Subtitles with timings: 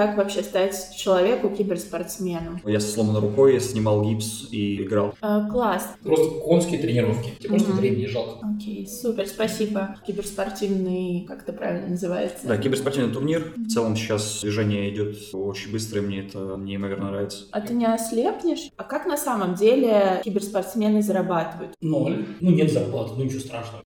[0.00, 2.58] как вообще стать человеку киберспортсменом?
[2.64, 5.12] Я со сломанной рукой снимал гипс и играл.
[5.20, 5.92] Э, класс.
[6.02, 7.32] Просто конские тренировки.
[7.38, 8.38] Тебе просто времени жалко.
[8.56, 9.96] Окей, супер, спасибо.
[10.06, 12.46] Киберспортивный, как это правильно называется?
[12.46, 13.52] Да, киберспортивный турнир.
[13.54, 17.44] В целом сейчас движение идет очень быстро, и мне это неимоверно нравится.
[17.52, 18.70] А ты не ослепнешь?
[18.78, 21.74] А как на самом деле киберспортсмены зарабатывают?
[21.82, 22.24] Ноль.
[22.40, 23.84] Ну, нет зарплаты, ну ничего страшного.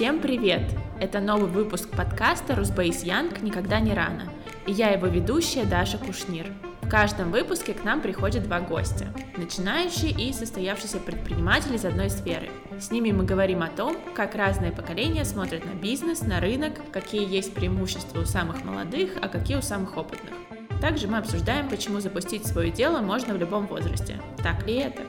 [0.00, 0.62] Всем привет!
[0.98, 3.42] Это новый выпуск подкаста «Русбейс Янг.
[3.42, 4.32] Никогда не рано».
[4.66, 6.46] И я его ведущая Даша Кушнир.
[6.80, 12.48] В каждом выпуске к нам приходят два гостя– начинающие и состоявшиеся предприниматели из одной сферы.
[12.78, 17.30] С ними мы говорим о том, как разные поколения смотрят на бизнес, на рынок, какие
[17.30, 20.32] есть преимущества у самых молодых, а какие у самых опытных.
[20.80, 24.18] Также мы обсуждаем, почему запустить свое дело можно в любом возрасте.
[24.42, 25.02] Так ли это?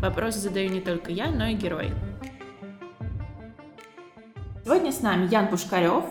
[0.00, 1.90] Вопросы задаю не только я, но и герой.
[4.70, 6.04] Сегодня с нами Ян Пушкарев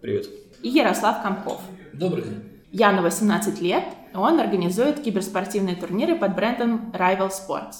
[0.00, 0.24] Привет.
[0.62, 1.60] и Ярослав Комков.
[1.92, 2.44] Добрый день.
[2.72, 7.74] Яну 18 лет, он организует киберспортивные турниры под брендом Rival Sports.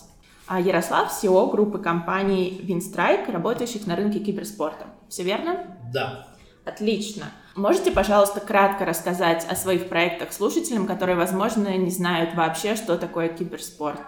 [0.46, 4.84] А Ярослав– SEO группы компаний Winstrike, работающих на рынке киберспорта.
[5.08, 5.74] Все верно?
[5.90, 6.26] Да.
[6.66, 7.24] Отлично.
[7.54, 13.28] Можете, пожалуйста, кратко рассказать о своих проектах слушателям, которые, возможно, не знают вообще, что такое
[13.28, 14.02] киберспорт?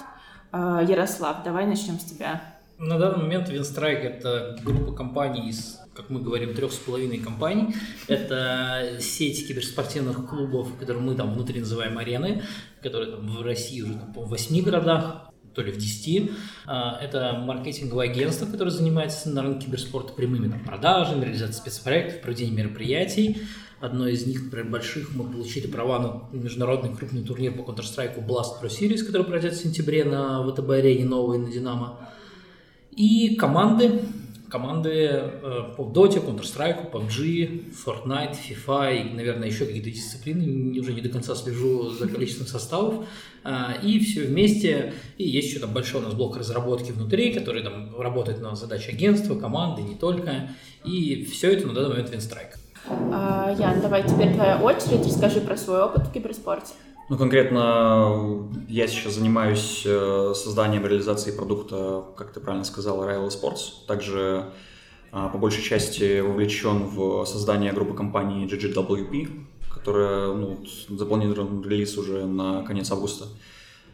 [0.52, 2.42] Э, Ярослав, давай начнем с тебя.
[2.78, 7.74] На данный момент Winstrike это группа компаний из, как мы говорим, трех с половиной компаний.
[8.06, 12.44] Это сеть киберспортивных клубов, которые мы там внутри называем арены,
[12.80, 16.30] которые там в России уже там, по в восьми городах, то ли в 10.
[16.66, 22.56] А, Это маркетинговое агентство, которое занимается на рынке киберспорта прямыми там, продажами, реализацией спецпроектов, проведением
[22.58, 23.38] мероприятий.
[23.80, 25.98] Одно из них, например, больших, мы получили права
[26.33, 31.06] на международный крупный турнир по Counter-Strike Blast Pro Series, который пройдет в сентябре на ВТБ-арене
[31.06, 31.98] новой на Динамо.
[32.92, 34.00] И команды,
[34.50, 41.00] команды э, по Dota, Counter-Strike, PUBG, Fortnite, FIFA и, наверное, еще какие-то дисциплины, уже не
[41.00, 43.06] до конца слежу за количеством составов.
[43.44, 47.62] А, И все вместе, и есть еще там большой у нас блок разработки внутри, который
[47.62, 50.50] там работает на задачи агентства, команды, не только.
[50.84, 52.11] И все это на данный момент.
[52.89, 55.06] А, Ян, давай теперь твоя очередь.
[55.06, 56.73] Расскажи про свой опыт в киберспорте.
[57.08, 63.86] Ну, конкретно я сейчас занимаюсь э, созданием реализации продукта, как ты правильно сказал, Rival Sports.
[63.86, 64.52] Также
[65.11, 69.27] а, по большей части вовлечен в создание группы компаний GGWP,
[69.73, 73.24] которая ну, запланирован релиз уже на конец августа.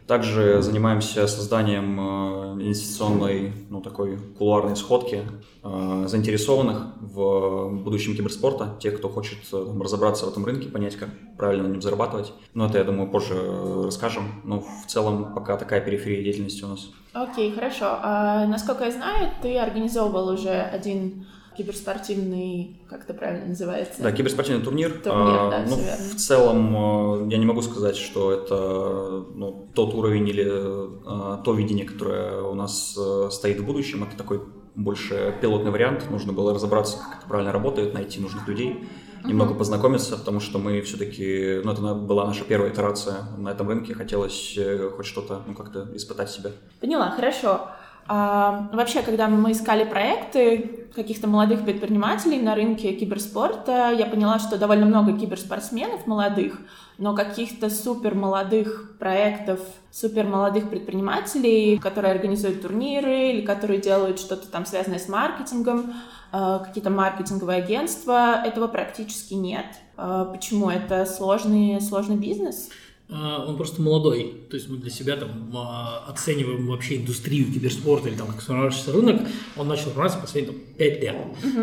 [0.07, 5.23] Также занимаемся созданием э, инвестиционной, ну, такой кулуарной сходки
[5.63, 11.09] э, заинтересованных в будущем киберспорта, тех, кто хочет э, разобраться в этом рынке, понять, как
[11.37, 12.33] правильно на нем зарабатывать.
[12.53, 13.35] Но это, я думаю, позже
[13.83, 14.41] расскажем.
[14.43, 16.91] Но в целом пока такая периферия деятельности у нас.
[17.13, 17.97] Окей, хорошо.
[18.01, 24.01] А, насколько я знаю, ты организовывал уже один киберспортивный, как это правильно называется?
[24.01, 24.91] Да, киберспортивный турнир.
[24.91, 29.93] Турнир, А, да, ну, в целом, э, я не могу сказать, что это ну, тот
[29.93, 34.03] уровень или э, то видение, которое у нас э, стоит в будущем.
[34.03, 34.41] Это такой
[34.75, 36.09] больше пилотный вариант.
[36.09, 38.87] Нужно было разобраться, как это правильно работает, найти нужных людей,
[39.23, 43.93] немного познакомиться, потому что мы все-таки, ну, это была наша первая итерация на этом рынке.
[43.93, 46.51] Хотелось э, хоть что-то, ну, как-то испытать себя.
[46.79, 47.69] Поняла, хорошо.
[48.07, 54.57] А, вообще, когда мы искали проекты каких-то молодых предпринимателей на рынке киберспорта, я поняла, что
[54.59, 56.59] довольно много киберспортсменов молодых,
[56.99, 59.59] но каких-то супер молодых проектов,
[59.91, 65.95] супер молодых предпринимателей, которые организуют турниры или которые делают что-то там связанное с маркетингом,
[66.31, 69.65] э, какие-то маркетинговые агентства, этого практически нет.
[69.97, 70.69] Э, Почему?
[70.69, 72.69] Это сложный, сложный бизнес?
[73.09, 78.09] А, Он просто молодой, то есть мы для себя там а, оцениваем вообще индустрию киберспорта
[78.09, 79.21] или там как сформировавшийся рынок,
[79.55, 81.15] он начал формироваться последние там, 5 лет.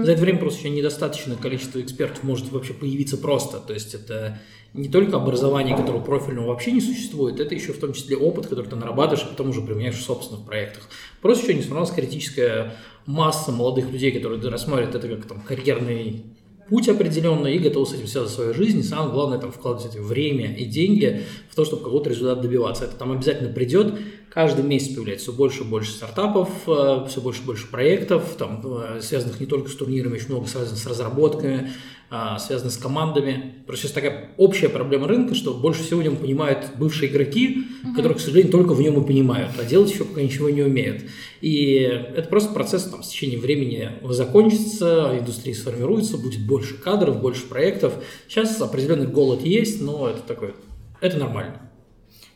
[0.04, 4.40] За это время просто еще недостаточное количество экспертов может вообще появиться просто, то есть это
[4.72, 8.66] не только образование, которого профильного вообще не существует, это еще в том числе опыт, который
[8.66, 10.88] ты нарабатываешь, а потом уже применяешь в собственных проектах.
[11.20, 12.74] Просто еще не сформировалась критическая
[13.04, 14.94] масса молодых людей, которые рассматривают.
[14.94, 16.24] Это как там карьерный
[16.72, 18.78] путь определенный и готовы с этим связать свою жизнь.
[18.78, 21.20] И самое главное, там, вкладывать время и деньги
[21.50, 22.84] в то, чтобы какого-то результата добиваться.
[22.84, 23.94] Это там обязательно придет.
[24.32, 28.62] Каждый месяц появляется все больше и больше стартапов, э, все больше и больше проектов, там,
[28.64, 31.70] э, связанных не только с турнирами, очень много связано с разработками,
[32.10, 33.56] э, связано с командами.
[33.66, 38.16] Просто сейчас такая общая проблема рынка, что больше всего в нем понимают бывшие игроки, которых,
[38.16, 41.02] к сожалению, только в нем и понимают, а делать еще пока ничего не умеют.
[41.42, 47.46] И это просто процесс там, с течением времени закончится, индустрия сформируется, будет больше кадров, больше
[47.46, 48.02] проектов.
[48.28, 50.54] Сейчас определенный голод есть, но это такой,
[51.02, 51.60] это нормально.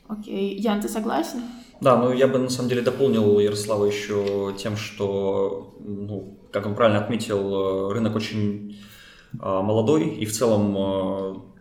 [0.08, 0.58] Окей.
[0.58, 1.40] Ян, ты согласен?
[1.80, 6.74] Да, ну я бы на самом деле дополнил Ярослава еще тем, что ну, как он
[6.74, 8.78] правильно отметил, рынок очень
[9.32, 11.52] молодой, и в целом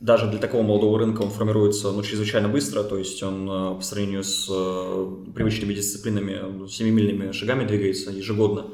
[0.00, 4.24] даже для такого молодого рынка он формируется ну, чрезвычайно быстро, то есть он по сравнению
[4.24, 4.46] с
[5.34, 8.66] привычными дисциплинами ну, семимильными шагами двигается ежегодно.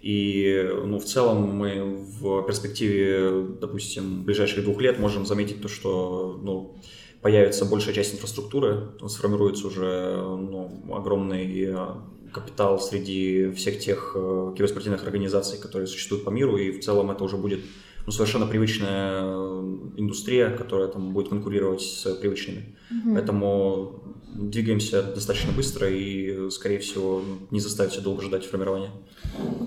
[0.00, 6.40] И ну, в целом мы в перспективе, допустим, ближайших двух лет можем заметить то, что
[6.42, 6.76] ну,
[7.22, 11.86] появится большая часть инфраструктуры, сформируется уже ну, огромный э,
[12.32, 17.24] капитал среди всех тех э, киберспортивных организаций, которые существуют по миру, и в целом это
[17.24, 17.60] уже будет
[18.06, 22.76] ну, совершенно привычная э, индустрия, которая там будет конкурировать с привычными.
[22.90, 23.14] Mm-hmm.
[23.14, 28.90] Поэтому двигаемся достаточно быстро и, скорее всего, не заставит себя долго ждать формирования.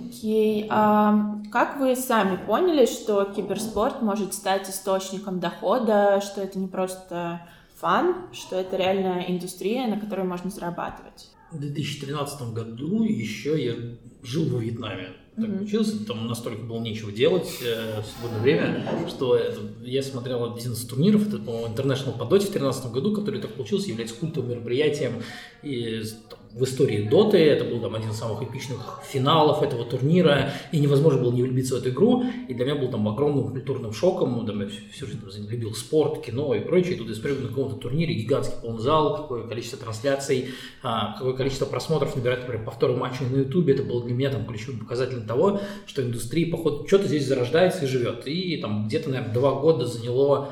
[0.08, 0.64] Окей.
[0.64, 0.68] Okay.
[0.70, 7.42] А как вы сами поняли, что киберспорт может стать источником дохода, что это не просто
[7.80, 11.30] фан, что это реальная индустрия, на которой можно зарабатывать?
[11.52, 13.76] В 2013 году еще я
[14.24, 15.64] жил во Вьетнаме так mm-hmm.
[15.64, 20.74] учился, там настолько было нечего делать э, в свободное время, что это, я смотрел один
[20.74, 24.52] из турниров, это, по-моему, International по Доте в 2013 году, который так получился, является культовым
[24.52, 25.24] мероприятием
[25.64, 27.38] и там, в истории Доты.
[27.38, 31.76] Это был там один из самых эпичных финалов этого турнира, и невозможно было не влюбиться
[31.76, 32.24] в эту игру.
[32.48, 34.34] И для меня был там огромным культурным шоком.
[34.38, 36.94] Ну, там, я всю жизнь там, любил спорт, кино и прочее.
[36.94, 40.50] И тут я на каком-то турнире, гигантский полный зал, какое количество трансляций,
[40.84, 43.74] а, какое количество просмотров набирает, например, повторы матча на Ютубе.
[43.74, 47.88] Это было для меня там ключевым показателем того, что индустрия, походу, что-то здесь зарождается и
[47.88, 48.28] живет.
[48.28, 50.50] И там где-то, наверное, два года заняло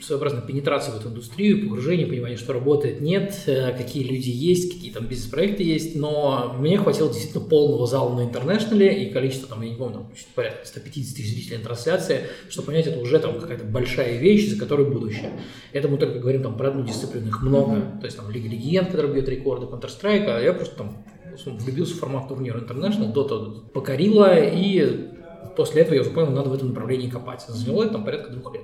[0.00, 4.92] своеобразная пенетрация в эту индустрию, погружение, понимание, что работает, нет, э, какие люди есть, какие
[4.92, 9.70] там бизнес-проекты есть, но мне хватило действительно полного зала на интернешнале и количество, там, я
[9.70, 13.64] не помню, там, порядка 150 тысяч зрителей на трансляции, чтобы понять, это уже там какая-то
[13.64, 15.30] большая вещь, за которой будущее.
[15.72, 18.00] Это мы только говорим там про одну дисциплину, их много, mm-hmm.
[18.00, 21.04] то есть там Лига Легенд, которая бьет рекорды, Counter-Strike, а я просто там
[21.46, 25.08] влюбился в формат турнира International, Dota покорила, и
[25.56, 27.44] после этого я уже понял, надо в этом направлении копать.
[27.46, 28.62] Заняло это там порядка двух лет.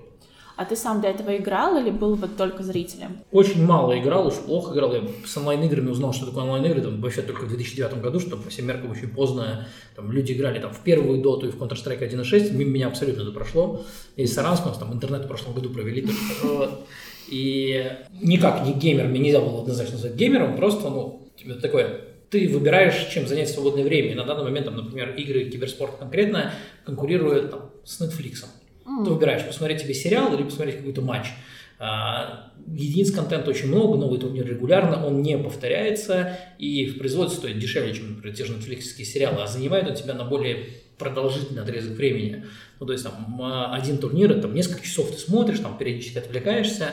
[0.61, 3.17] А ты сам до этого играл или был вот только зрителем?
[3.33, 4.93] Очень мало играл, уж плохо играл.
[4.93, 8.51] Я с онлайн-играми узнал, что такое онлайн-игры, там, вообще только в 2009 году, что по
[8.51, 9.67] всем меркам очень поздно.
[9.97, 13.31] Там, люди играли там, в первую доту и в Counter-Strike 1.6, мимо меня абсолютно это
[13.31, 13.87] прошло.
[14.17, 16.07] И с Саранск там интернет в прошлом году провели.
[17.31, 17.91] И
[18.21, 23.09] никак не геймер, мне нельзя было однозначно назвать геймером, просто, ну, тебе такое ты выбираешь,
[23.09, 24.12] чем занять свободное время.
[24.12, 26.53] И на данный момент, там, например, игры киберспорт конкретно
[26.85, 28.45] конкурируют там, с Netflix.
[28.91, 29.05] Mm.
[29.05, 31.29] Ты выбираешь, посмотреть тебе сериал или посмотреть какой-то матч.
[31.79, 37.59] А, единиц контента очень много, новый турнир регулярно, он не повторяется, и в производстве стоит
[37.59, 40.67] дешевле, чем, например, те же Netflix сериалы, а занимает он тебя на более
[40.99, 42.45] продолжительный отрезок времени.
[42.79, 43.41] Ну, то есть там
[43.73, 46.91] один турнир, там несколько часов ты смотришь, там периодически отвлекаешься,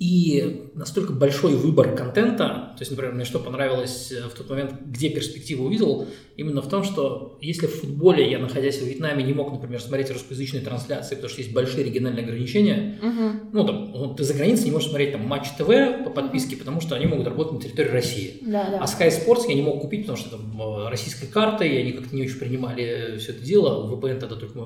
[0.00, 4.72] и настолько большой выбор контента, то есть, например, мне что понравилось э, в тот момент,
[4.86, 6.06] где перспективу увидел,
[6.38, 10.10] именно в том, что если в футболе я, находясь в Вьетнаме, не мог, например, смотреть
[10.10, 13.50] русскоязычные трансляции, потому что есть большие региональные ограничения, uh-huh.
[13.52, 15.66] ну, там, ты за границей не можешь смотреть там матч ТВ
[16.02, 18.38] по подписке, потому что они могут работать на территории России.
[18.40, 18.78] Да, да.
[18.80, 21.92] А Sky Sports я не мог купить, потому что там э, российской картой, и они
[21.92, 23.94] как-то не очень принимали все это дело.
[23.94, 24.60] VPN тогда только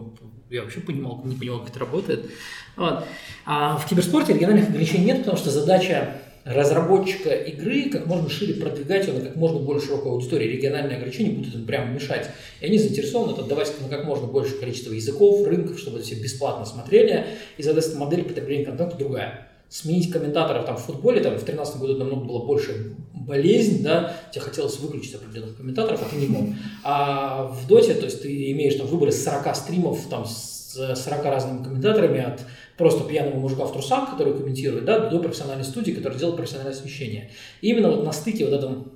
[0.51, 2.31] я вообще понимал, не понимал, как это работает.
[2.77, 3.05] Вот.
[3.47, 9.06] А в киберспорте региональных ограничений нет, потому что задача разработчика игры как можно шире продвигать
[9.06, 10.47] ее на как можно больше широкой аудитории.
[10.47, 12.29] Региональные ограничения будут им прямо мешать.
[12.61, 16.17] И они заинтересованы это отдавать на как можно большее количество языков, рынков, чтобы это все
[16.17, 17.25] бесплатно смотрели.
[17.56, 19.49] И, соответственно, модель потребления контента другая.
[19.70, 24.43] Сменить комментаторов там в футболе, там в 2013 году намного было больше болезнь, да, тебе
[24.43, 26.44] хотелось выключить определенных комментаторов, а ты не мог.
[26.84, 31.25] А в доте, то есть ты имеешь там выбор из 40 стримов, там с 40
[31.25, 32.41] разными комментаторами от
[32.77, 37.31] просто пьяного мужика в трусах, который комментирует, да, до профессиональной студии, которая делает профессиональное освещение.
[37.61, 38.93] И именно вот на стыке вот этом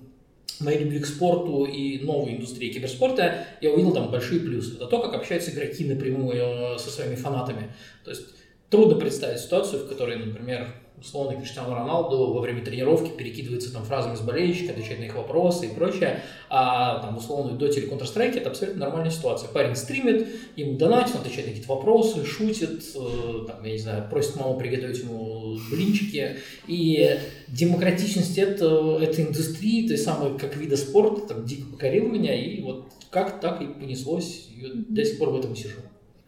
[0.60, 4.74] моей любви к спорту и новой индустрии киберспорта я увидел там большие плюсы.
[4.74, 7.72] Это то, как общаются игроки напрямую э, со своими фанатами.
[8.04, 8.22] То есть
[8.70, 14.16] трудно представить ситуацию, в которой, например, условный Криштиану Роналду во время тренировки перекидывается там фразами
[14.16, 18.50] с болельщика, отвечает на их вопросы и прочее, а там условный до или Counter-Strike это
[18.50, 19.48] абсолютно нормальная ситуация.
[19.48, 24.08] Парень стримит, ему донатит, он отвечает на какие-то вопросы, шутит, э, там, я не знаю,
[24.10, 26.36] просит маму приготовить ему блинчики.
[26.66, 32.60] И демократичность это, этой индустрии, той самой как вида спорта, там дико покорил меня, и
[32.62, 35.78] вот как так и понеслось, и до сих пор в этом сижу.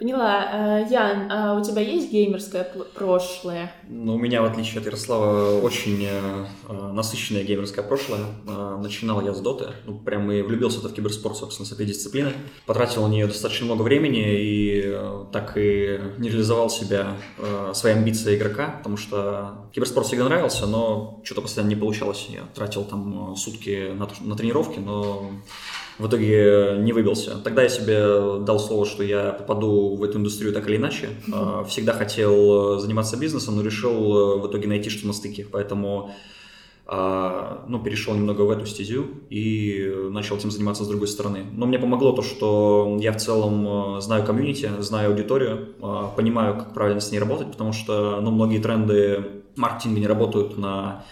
[0.00, 0.48] Поняла.
[0.50, 2.64] Э, Ян, а у тебя есть геймерское
[2.94, 3.70] прошлое?
[3.86, 8.20] Ну, у меня, в отличие от Ярослава, очень э, э, насыщенное геймерское прошлое.
[8.78, 9.66] Начинал я с доты.
[9.84, 12.32] Ну, прям и влюбился в киберспорт, собственно, с этой дисциплины.
[12.64, 14.98] Потратил на нее достаточно много времени и
[15.32, 17.08] так и не реализовал себя,
[17.74, 22.26] свои амбиции игрока, потому что киберспорт всегда нравился, но что-то постоянно не получалось.
[22.30, 25.30] Я тратил там сутки на, на тренировки, но
[26.00, 27.36] в итоге не выбился.
[27.44, 31.10] Тогда я себе дал слово, что я попаду в эту индустрию так или иначе.
[31.68, 35.46] Всегда хотел заниматься бизнесом, но решил в итоге найти что на стыке.
[35.50, 36.10] Поэтому
[36.92, 41.44] а, ну, перешел немного в эту стезю и начал этим заниматься с другой стороны.
[41.52, 46.56] Но мне помогло то, что я в целом э, знаю комьюнити, знаю аудиторию, а, понимаю,
[46.56, 51.04] как правильно с ней работать, потому что, ну, многие тренды маркетинга не работают на а,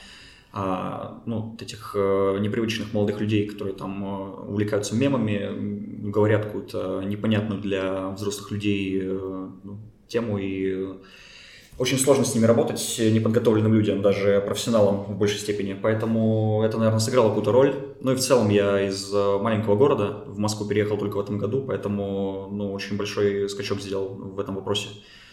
[0.53, 8.09] ну, этих э, непривычных молодых людей, которые там э, увлекаются мемами, говорят какую-то непонятную для
[8.11, 9.79] взрослых людей ну,
[10.09, 10.95] тему и
[11.79, 15.79] очень сложно с ними работать неподготовленным людям, даже профессионалам в большей степени.
[15.81, 17.75] Поэтому это, наверное, сыграло какую-то роль.
[18.01, 21.39] Ну и в целом я из э, маленького города в Москву переехал только в этом
[21.39, 24.89] году, поэтому ну, очень большой скачок сделал в этом вопросе.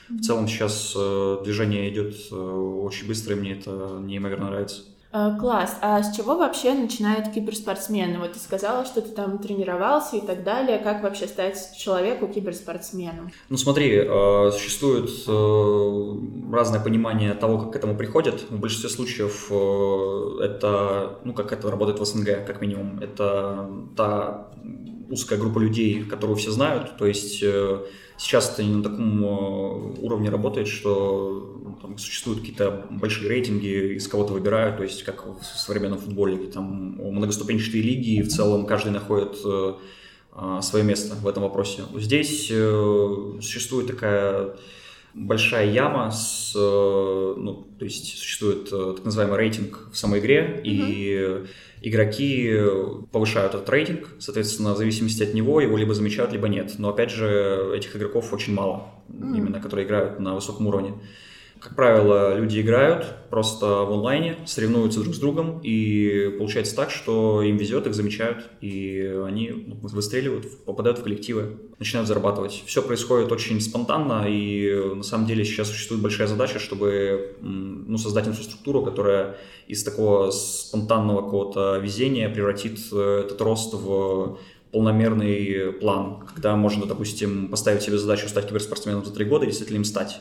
[0.08, 4.84] В целом сейчас э, движение идет э, очень быстро, и мне это неимоверно нравится.
[5.16, 5.78] Э, класс.
[5.82, 8.20] А с чего вообще начинают киберспортсмены?
[8.20, 10.78] Вот ты сказала, что ты там тренировался и так далее.
[10.78, 13.32] Как вообще стать человеку киберспортсменом?
[13.48, 18.44] Ну смотри, э, существует э, разное понимание того, как к этому приходят.
[18.50, 19.50] В большинстве случаев
[20.42, 23.00] это, ну как это работает в СНГ, как минимум.
[23.00, 24.48] Это та
[25.10, 26.98] узкая группа людей, которую все знают.
[26.98, 27.44] То есть
[28.18, 29.24] сейчас это не на таком
[30.04, 35.44] уровне работает, что там существуют какие-то большие рейтинги, из кого-то выбирают, то есть как в
[35.44, 39.74] современном футболе, там многоступенчатые лиги, и в целом каждый находит э,
[40.32, 41.84] а, свое место в этом вопросе.
[41.96, 44.56] Здесь э, существует такая
[45.14, 50.64] большая яма с, э, ну, то есть существует так называемый рейтинг в самой игре, mm-hmm.
[50.64, 51.46] и
[51.88, 52.52] игроки
[53.12, 56.74] повышают этот рейтинг, соответственно, в зависимости от него его либо замечают, либо нет.
[56.78, 60.94] Но опять же, этих игроков очень мало, именно которые играют на высоком уровне.
[61.60, 67.42] Как правило, люди играют просто в онлайне, соревнуются друг с другом, и получается так, что
[67.42, 72.64] им везет, их замечают, и они выстреливают, попадают в коллективы, начинают зарабатывать.
[72.66, 78.28] Все происходит очень спонтанно, и на самом деле сейчас существует большая задача, чтобы ну, создать
[78.28, 84.38] инфраструктуру, которая из такого спонтанного какого-то везения превратит э, этот рост в
[84.72, 89.78] полномерный план, когда можно, допустим, поставить себе задачу стать киберспортсменом за три года и действительно
[89.78, 90.20] им стать.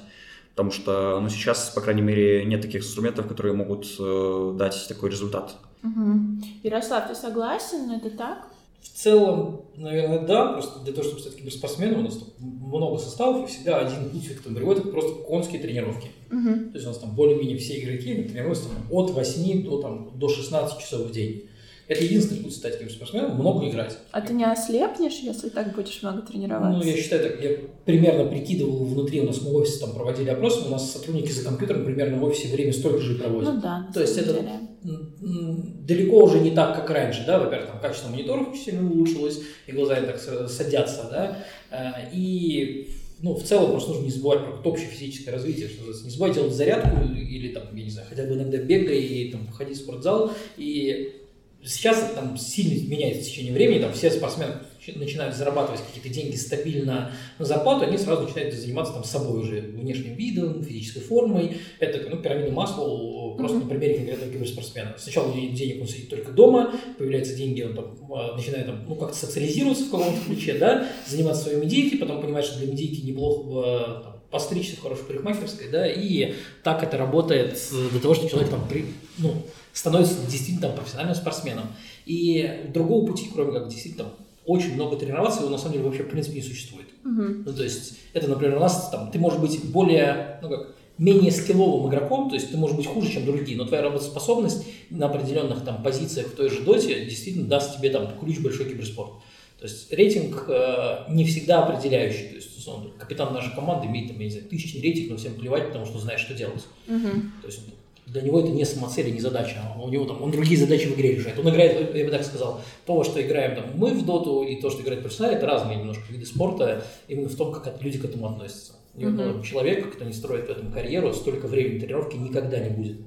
[0.54, 5.10] Потому что ну, сейчас, по крайней мере, нет таких инструментов, которые могут э, дать такой
[5.10, 5.56] результат.
[5.82, 6.44] Угу.
[6.62, 7.90] Ярослав, ты согласен?
[7.90, 8.46] Это так?
[8.80, 10.52] В целом, наверное, да.
[10.52, 14.40] Просто для того, чтобы стать киберспортсменом, у нас много составов, и всегда один путь к
[14.40, 16.10] этому приводит, это просто конские тренировки.
[16.30, 16.70] Угу.
[16.70, 20.28] То есть у нас там более-менее все игроки тренируются там, от 8 до, там, до
[20.28, 21.48] 16 часов в день.
[21.86, 23.98] Это единственный путь стать киберспортсменом, много играть.
[24.10, 26.78] А ты не ослепнешь, если так будешь много тренироваться?
[26.78, 30.30] Ну, я считаю, так, я примерно прикидывал внутри, у нас мы в офисе там проводили
[30.30, 33.54] опросы, у нас сотрудники за компьютером примерно в офисе время столько же и проводят.
[33.54, 34.60] Ну да, То есть это деле.
[34.82, 39.72] далеко уже не так, как раньше, да, во-первых, там качество мониторов очень сильно улучшилось, и
[39.72, 41.38] глаза так садятся, да,
[41.70, 42.88] э, и
[43.20, 46.54] ну, в целом просто нужно не забывать про общее физическое развитие, что не забывай делать
[46.54, 50.32] зарядку или там, я не знаю, хотя бы иногда бегай и там ходить в спортзал,
[50.56, 51.23] и
[51.64, 54.56] Сейчас там сильно меняется в течение времени, там все спортсмены
[54.96, 60.14] начинают зарабатывать какие-то деньги стабильно на зарплату, они сразу начинают заниматься там собой уже, внешним
[60.14, 61.56] видом, физической формой.
[61.78, 63.62] Это ну, пирамида масла просто mm-hmm.
[63.62, 64.94] на примере конкретного киберспортсмена.
[64.98, 69.16] Сначала денег он сидит только дома, появляются деньги, он там, а, начинает там, ну, как-то
[69.16, 74.02] социализироваться в каком-то ключе, да, заниматься своей медийкой, потом понимает, что для медийки неплохо а,
[74.04, 78.68] там, постричься в хорошей парикмахерской, да, и так это работает для того, чтобы человек там,
[78.68, 78.84] при,
[79.18, 79.34] ну,
[79.74, 81.66] становится действительно профессиональным спортсменом.
[82.06, 84.08] И другого пути, кроме как действительно
[84.46, 86.86] очень много тренироваться, его на самом деле вообще в принципе не существует.
[87.04, 87.42] Uh-huh.
[87.44, 91.32] Ну, то есть это, например, у нас там, ты можешь быть более, ну как, менее
[91.32, 95.64] скилловым игроком, то есть ты можешь быть хуже, чем другие, но твоя работоспособность на определенных
[95.64, 99.10] там позициях в той же доте действительно даст тебе там ключ большой киберспорт.
[99.58, 102.28] То есть рейтинг э, не всегда определяющий.
[102.28, 105.34] То есть условно, капитан нашей команды имеет там, я не знаю, тысячный рейтинг, но всем
[105.34, 106.64] плевать, потому что знает, что делать.
[106.86, 107.22] Uh-huh.
[107.40, 107.60] То есть
[108.06, 110.94] для него это не самоцель и не задача, у него там, он другие задачи в
[110.94, 111.38] игре решает.
[111.38, 114.70] Он играет, я бы так сказал, то, что играем там, мы в доту и то,
[114.70, 118.26] что играет профессионал, это разные немножко виды спорта, именно в том, как люди к этому
[118.26, 118.74] относятся.
[118.94, 119.44] Ни одного mm-hmm.
[119.44, 122.98] человека, кто не строит в этом карьеру, столько времени тренировки никогда не будет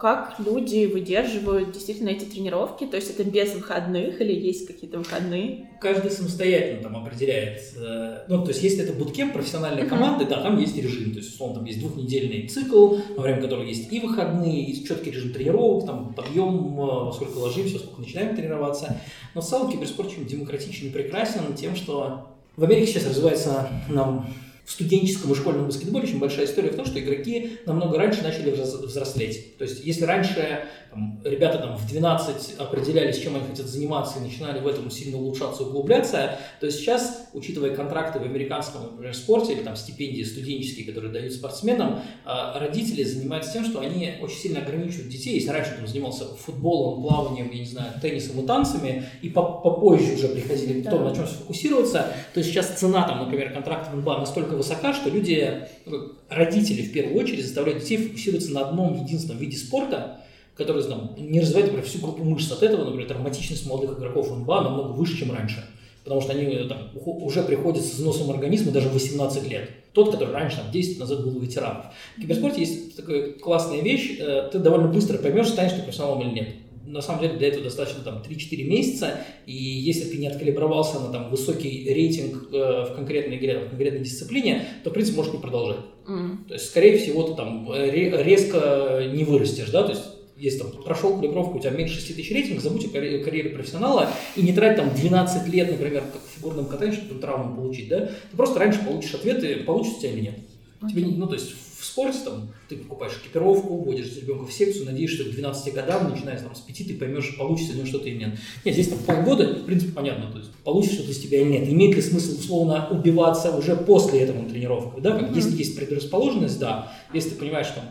[0.00, 2.84] как люди выдерживают действительно эти тренировки?
[2.84, 5.68] То есть это без выходных или есть какие-то выходные?
[5.80, 7.60] Каждый самостоятельно там определяет.
[7.76, 11.10] Э, ну, то есть если это буткемп профессиональной команды, да, там есть режим.
[11.10, 15.10] То есть, условно, там есть двухнедельный цикл, во время которого есть и выходные, и четкий
[15.10, 19.00] режим тренировок, там подъем, э, во сколько ложимся, во сколько начинаем тренироваться.
[19.34, 24.26] Но в целом киберспорт демократичен и прекрасен тем, что В Америке сейчас развивается нам
[24.64, 28.50] в студенческом и школьном баскетболе очень большая история в том, что игроки намного раньше начали
[28.50, 29.58] взрослеть.
[29.58, 34.22] То есть, если раньше там, ребята там, в 12 определялись, чем они хотят заниматься, и
[34.22, 39.62] начинали в этом сильно улучшаться, углубляться, то сейчас, учитывая контракты в американском, например, спорте или
[39.62, 45.08] там стипендии студенческие, которые дают спортсменам, а, родители занимаются тем, что они очень сильно ограничивают
[45.08, 45.34] детей.
[45.34, 50.28] Если раньше он занимался футболом, плаванием, я не знаю, теннисом и танцами, и попозже уже
[50.28, 54.18] приходили к тому, на чем сфокусироваться, то сейчас цена, там, например, контракта в НБА
[54.52, 59.38] настолько высока, что люди, ну, родители в первую очередь заставляют детей фокусироваться на одном единственном
[59.38, 60.20] виде спорта,
[60.56, 62.50] который там, не развивает, например, всю группу мышц.
[62.52, 65.64] От этого, например, травматичность молодых игроков НБА намного выше, чем раньше.
[66.04, 69.70] Потому что они там, уже приходят с износом организма даже в 18 лет.
[69.92, 71.84] Тот, который раньше, там, 10 лет назад был ветераном.
[72.16, 76.34] В киберспорте есть такая классная вещь, э, ты довольно быстро поймешь, станешь ты профессионалом или
[76.34, 76.48] нет.
[76.86, 81.12] На самом деле для этого достаточно там 3-4 месяца, и если ты не откалибровался на
[81.12, 85.38] там, высокий рейтинг э, в конкретной игре, в конкретной дисциплине, то, в принципе, можешь не
[85.38, 85.80] продолжать.
[86.08, 86.48] Mm.
[86.48, 90.02] То есть, скорее всего, ты там резко не вырастешь, да, то есть
[90.42, 94.10] если там прошел калибровку, у тебя меньше 6 тысяч рейтинг, забудь о карьере, карьере профессионала
[94.34, 98.10] и не трать там 12 лет, например, как в фигурном катании, чтобы травму получить, да?
[98.30, 100.34] Ты просто раньше получишь ответы, получится тебя или нет.
[100.80, 100.90] Okay.
[100.90, 105.22] Тебе, ну, то есть в спорте там ты покупаешь экипировку, вводишь ребенка в секцию, надеешься,
[105.22, 108.38] что к 12 годам, начиная там, с 5, ты поймешь, получится ли что-то или нет.
[108.64, 111.68] Нет, здесь там полгода, в принципе, понятно, то есть получится что-то из тебя или нет.
[111.68, 115.18] Имеет ли смысл, условно, убиваться уже после этого на тренировках, да?
[115.18, 115.34] Как, mm-hmm.
[115.34, 116.92] Если есть предрасположенность, да.
[117.12, 117.84] Если ты понимаешь, там,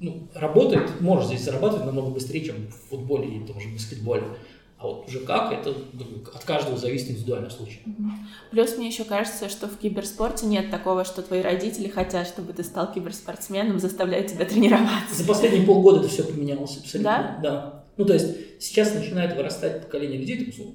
[0.00, 4.24] ну, работает, можешь здесь зарабатывать намного быстрее, чем в футболе и том же баскетболе.
[4.78, 7.80] А вот уже как, это от каждого зависит индивидуальный случай.
[8.52, 12.62] Плюс мне еще кажется, что в киберспорте нет такого, что твои родители хотят, чтобы ты
[12.62, 15.16] стал киберспортсменом, заставляют тебя тренироваться.
[15.16, 17.02] За последние полгода это все поменялось абсолютно.
[17.02, 17.38] Да?
[17.42, 17.84] Да.
[17.96, 20.66] Ну, то есть сейчас начинает вырастать поколение людей, там,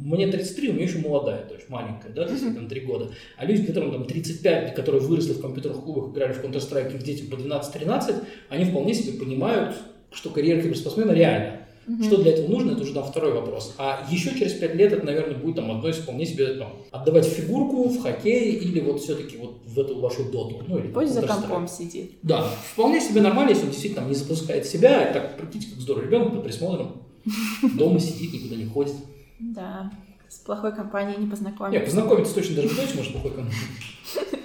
[0.00, 3.12] мне 33, у меня еще молодая, то есть маленькая, да, то есть там 3 года.
[3.36, 7.22] А люди, которым там 35, которые выросли в компьютерных клубах, играли в Counter-Strike, их дети
[7.22, 9.76] по 12-13, они вполне себе понимают,
[10.10, 11.61] что карьера киберспортсмена реальна.
[11.86, 12.04] Угу.
[12.04, 13.74] Что для этого нужно, это уже там второй вопрос.
[13.76, 17.26] А еще через пять лет это, наверное, будет там одно из вполне себе там, отдавать
[17.26, 20.62] фигурку в хоккей или вот все-таки вот в эту вашу доту.
[20.66, 22.12] Ну, или Пусть за компом сидит.
[22.22, 25.80] Да, вполне себе нормально, если он действительно там, не запускает себя, и так практически как
[25.80, 26.04] здорово.
[26.04, 27.02] Ребенок под присмотром,
[27.76, 28.94] дома сидит, никуда не ходит.
[29.40, 29.90] Да,
[30.28, 31.78] с плохой компанией не познакомиться.
[31.78, 33.60] Нет, познакомиться точно даже не может плохой компанией.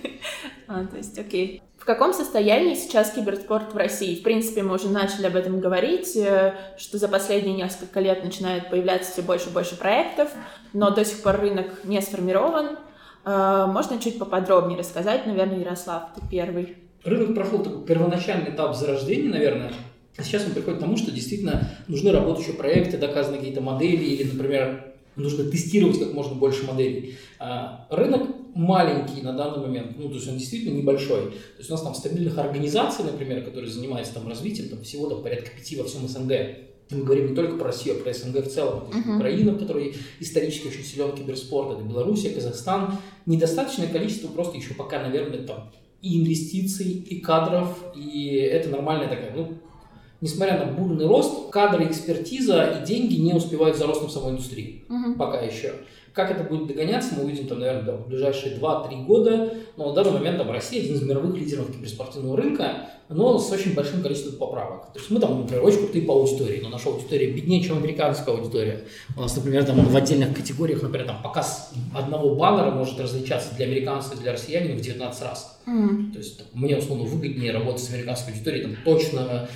[0.69, 4.19] А, то есть, окей каком состоянии сейчас киберспорт в России?
[4.19, 8.69] В принципе, мы уже начали об этом говорить, э, что за последние несколько лет начинает
[8.69, 10.29] появляться все больше и больше проектов,
[10.73, 12.77] но до сих пор рынок не сформирован.
[13.25, 15.25] Э, можно чуть поподробнее рассказать?
[15.25, 16.75] Наверное, Ярослав, ты первый.
[17.05, 19.71] Рынок прошел такой первоначальный этап зарождения, наверное.
[20.17, 24.29] А сейчас он приходит к тому, что действительно нужны работающие проекты, доказаны какие-то модели, или,
[24.29, 27.17] например, нужно тестировать как можно больше моделей.
[27.39, 28.23] А, рынок
[28.57, 31.31] маленький на данный момент, ну, то есть он действительно небольшой.
[31.31, 35.21] То есть у нас там стабильных организаций, например, которые занимаются там развитием, там всего там
[35.21, 36.31] порядка пяти во всем СНГ.
[36.89, 38.87] Мы говорим не только про Россию, а про СНГ в целом.
[38.87, 39.17] То есть uh-huh.
[39.17, 42.97] Украина, в которой исторически очень силен киберспорт, это Белоруссия, Казахстан.
[43.25, 49.33] Недостаточное количество просто еще пока, наверное, там и инвестиций, и кадров, и это нормальная такая,
[49.35, 49.57] ну,
[50.21, 54.85] несмотря на бурный рост, кадры, экспертиза и деньги не успевают за ростом самой индустрии.
[54.87, 55.15] Uh-huh.
[55.17, 55.73] Пока еще.
[56.17, 59.53] Как это будет догоняться, мы увидим там, наверное, да, в ближайшие 2-3 года.
[59.77, 63.75] Но на данный момент там, Россия один из мировых лидеров киберспортивного рынка, но с очень
[63.75, 64.93] большим количеством поправок.
[64.93, 68.33] То есть мы там, например, очень крутые по аудитории, но наша аудитория беднее, чем американская
[68.33, 68.85] аудитория.
[69.15, 73.67] У нас, например, там в отдельных категориях, например, там показ одного баннера может различаться для
[73.67, 75.59] американцев и для россиянина в 19 раз.
[75.67, 76.13] Mm.
[76.13, 79.47] То есть там, мне, условно, выгоднее работать с американской аудиторией, там точно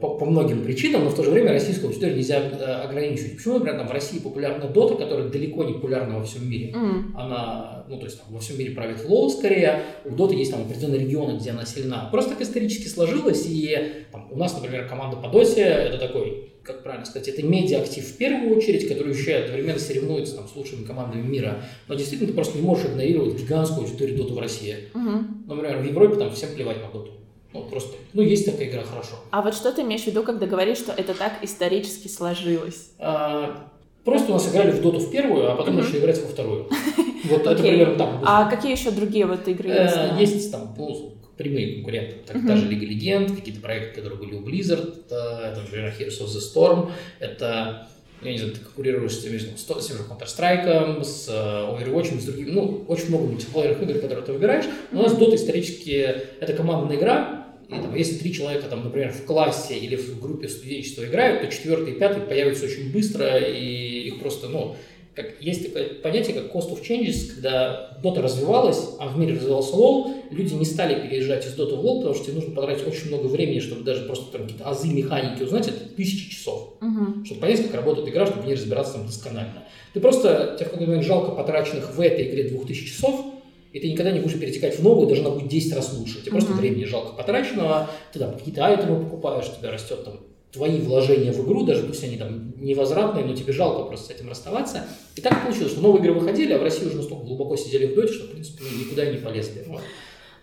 [0.00, 3.36] по, по многим причинам, но в то же время российскую аудиторию нельзя э, ограничивать.
[3.36, 6.72] Почему, например, там в России популярна Дота, которая далеко не популярна во всем мире.
[6.72, 7.12] Mm.
[7.14, 10.62] Она, ну, то есть там, во всем мире правит лол скорее, у Доты есть там
[10.62, 12.08] определенные регионы, где она сильна.
[12.10, 13.76] Просто так исторически сложилось, и
[14.10, 18.16] там, у нас, например, команда по Доте, это такой, как правильно сказать, это медиа-актив в
[18.16, 21.62] первую очередь, который еще одновременно соревнуется там, с лучшими командами мира.
[21.86, 24.88] Но действительно ты просто не можешь игнорировать гигантскую аудиторию Доту в России.
[24.94, 25.24] Mm-hmm.
[25.46, 27.19] Например, в Европе там всем плевать на Доту.
[27.52, 29.16] Ну, просто, ну, есть такая игра, хорошо.
[29.30, 32.92] А вот что ты имеешь в виду, когда говоришь, что это так исторически сложилось?
[32.98, 33.68] А,
[34.04, 36.68] просто у нас играли в доту в первую, а потом начали играть во вторую.
[37.22, 38.08] Вот это примерно так.
[38.24, 40.50] А какие еще другие вот игры э, есть?
[40.50, 42.16] там, ну, прямые конкуренты.
[42.26, 46.28] Так, та же Лига Легенд, какие-то проекты, которые были у Blizzard, это, например, Heroes of
[46.28, 47.88] the Storm, это
[48.22, 52.84] я не знаю, ты конкурируешь с тем же Counter-Strike, с э, Overwatch, с другими, ну,
[52.86, 54.66] очень много мультиплеерных игр, которые ты выбираешь.
[54.92, 57.39] Но у нас Dota исторически это командная игра,
[57.70, 61.46] и там, если три человека, там, например, в классе или в группе студенчества играют, то
[61.48, 64.76] четвертый и пятый появятся очень быстро, и их просто, ну,
[65.14, 69.74] как, есть такое понятие, как cost of changes, когда Dota развивалась, а в мире развивался
[69.74, 73.08] LoL, люди не стали переезжать из Dota в LoL, потому что тебе нужно потратить очень
[73.08, 76.74] много времени, чтобы даже просто там какие-то азы механики узнать, это тысячи часов.
[76.80, 77.24] Мгм.
[77.24, 79.64] Чтобы понять, как работает игра, чтобы в ней разбираться там досконально.
[79.92, 83.26] Ты просто, тебе в какой-то момент жалко потраченных в этой игре 2000 часов,
[83.72, 86.20] и ты никогда не будешь перетекать в новую, даже она будет 10 раз лучше.
[86.20, 86.60] Тебе просто Мгм.
[86.60, 90.20] времени жалко потраченного, ты там какие-то айтемы покупаешь, у тебя растет там
[90.52, 94.28] твои вложения в игру, даже пусть они там невозвратные, но тебе жалко просто с этим
[94.28, 94.84] расставаться.
[95.14, 97.94] И так получилось, что новые игры выходили, а в России уже настолько глубоко сидели в
[97.94, 99.64] доте, что, в принципе, никуда не полезли.
[99.68, 99.82] Вот.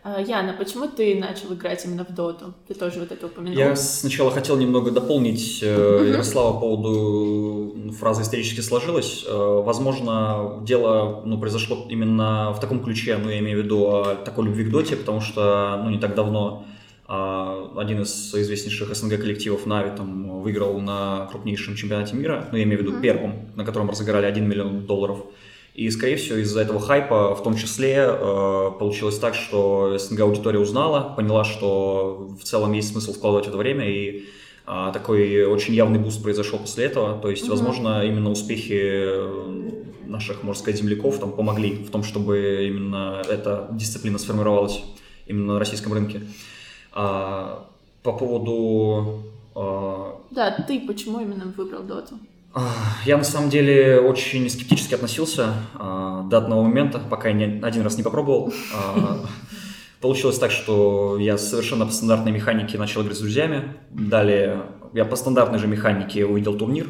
[0.10, 2.54] А, Яна, почему ты начал играть именно в доту?
[2.65, 3.58] Ты тоже вот это упомянул.
[3.58, 9.26] Я сначала хотел немного дополнить э, Ярослава по поводу фразы «исторически сложилось».
[9.28, 14.15] Э, Возможно, дело ну, произошло именно в таком ключе, ну, я имею в виду о
[14.15, 16.65] такой любви к доте, потому что ну, не так давно
[17.06, 22.63] а, один из известнейших СНГ коллективов NAVI там выиграл на крупнейшем чемпионате мира, ну, я
[22.63, 25.26] имею в виду первом, на котором разыграли 1 миллион долларов.
[25.77, 30.57] И, скорее всего, из-за этого хайпа, в том числе, э, получилось так, что СНГ аудитория
[30.57, 34.25] узнала, поняла, что в целом есть смысл вкладывать это время, и
[34.65, 37.21] а, такой очень явный boost произошел после этого.
[37.21, 37.51] То есть, Мгм.
[37.51, 43.69] возможно, именно успехи э, наших, можно сказать, земляков там помогли в том, чтобы именно эта
[43.71, 44.81] дисциплина сформировалась
[45.27, 46.21] именно на российском рынке.
[46.91, 47.67] А,
[48.01, 49.21] по поводу
[49.53, 52.15] а, Да, ты почему именно выбрал доту?
[53.06, 57.84] Я на самом деле очень скептически относился а, до одного момента, пока я ни один
[57.84, 58.54] раз не попробовал.
[58.74, 59.26] А,
[60.02, 63.74] Получилось так, что я совершенно по стандартной механике начал играть с друзьями.
[63.89, 64.62] Далее
[64.93, 66.88] я по стандартной же механике увидел турнир.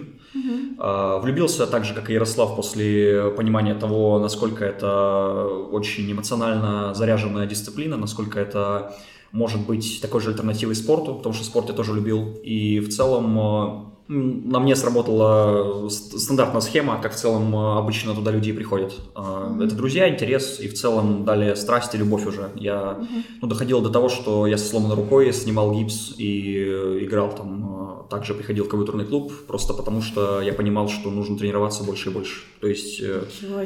[0.78, 7.48] А, Влюбился так же, как и Ярослав, после понимания того, насколько это очень эмоционально заряженная
[7.48, 8.94] дисциплина, насколько это
[9.32, 12.38] может быть такой же альтернативой спорту, потому что спорт я тоже любил.
[12.44, 18.32] И в целом на мне сработала ст- стандартная схема, как в целом э, обычно туда
[18.32, 18.94] люди приходят.
[19.16, 19.62] Мгм.
[19.62, 22.50] Это друзья, интерес, и в целом далее страсть и любовь уже.
[22.56, 23.24] Я Мгм.
[23.42, 28.06] ну, доходило до того, что я со сломанной рукой снимал гипс и э, играл там,
[28.08, 32.10] э, также приходил в компьютерный клуб, просто потому что я понимал, что нужно тренироваться больше
[32.10, 32.42] и больше.
[32.62, 33.22] То есть себе.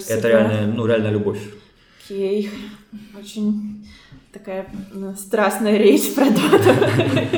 [0.08, 1.40] это реальная, ну, реальная любовь.
[2.06, 2.50] Окей.
[3.20, 3.86] Очень
[4.34, 6.70] такая ну, страстная речь про доту.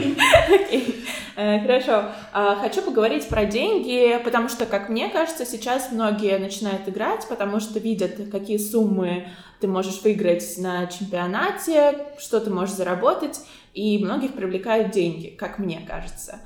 [0.50, 0.96] Окей.
[1.36, 2.12] Э, Хорошо.
[2.32, 7.60] А, Хочу поговорить про деньги, потому что, как мне кажется, сейчас многие начинают играть, потому
[7.60, 9.28] что видят, какие суммы
[9.60, 13.40] ты можешь выиграть на чемпионате, что ты можешь заработать,
[13.74, 16.40] и многих привлекают деньги, как мне кажется.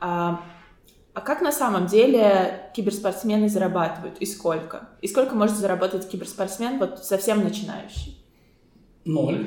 [0.00, 0.42] А
[1.14, 4.88] а как на самом деле киберспортсмены зарабатывают и сколько?
[5.00, 8.18] И сколько может заработать киберспортсмен вот совсем начинающий?
[9.04, 9.46] Ноль.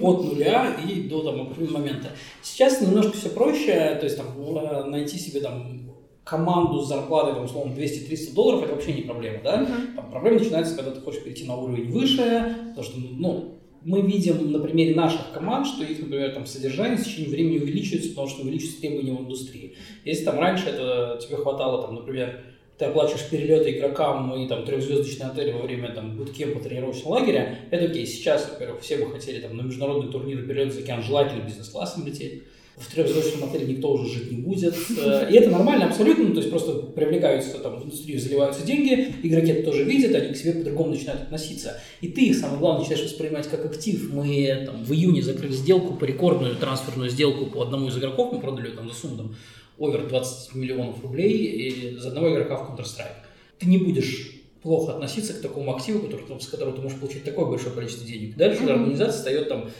[0.00, 2.08] От нуля и до там, определенного момента.
[2.42, 5.92] Сейчас немножко все проще, то есть там найти себе там
[6.24, 9.56] команду с зарплатой, там, условно, 200-300 долларов, это вообще не проблема, да?
[9.58, 9.96] Мгм.
[9.96, 14.52] Там проблема начинается, когда ты хочешь перейти на уровень выше, потому что, ну, мы видим
[14.52, 18.42] на примере наших команд, что их, например, там содержание с течением времени увеличивается, потому что
[18.42, 19.74] увеличиваются требования в индустрии.
[20.04, 22.44] Если там раньше это тебе хватало, там, например,
[22.78, 27.84] ты оплачиваешь перелеты игрокам и там трехзвездочный отель во время там буткемпа тренировочного лагеря, это
[27.84, 28.06] окей.
[28.06, 32.42] Сейчас, во-первых, все бы хотели там на международные турниры перелет за океан желательно бизнес-классом лететь.
[32.74, 34.74] В трехзвездочном отеле никто уже жить не будет.
[34.98, 39.52] Э, И это нормально абсолютно, то есть просто привлекаются там в индустрию, заливаются деньги, игроки
[39.52, 41.78] это тоже видят, они к себе по-другому начинают относиться.
[42.00, 44.10] И ты их, самое главное, начинаешь воспринимать как актив.
[44.10, 48.40] Мы там, в июне закрыли сделку по рекордную трансферную сделку по одному из игроков, мы
[48.40, 49.34] продали там за сумму
[49.78, 53.24] овер 20 миллионов рублей за одного игрока в Counter-Strike.
[53.58, 54.30] Ты не будешь
[54.62, 58.36] плохо относиться к такому активу, который, с которого ты можешь получить такое большое количество денег.
[58.36, 58.72] Дальше Мгм.
[58.72, 59.70] организация встает там,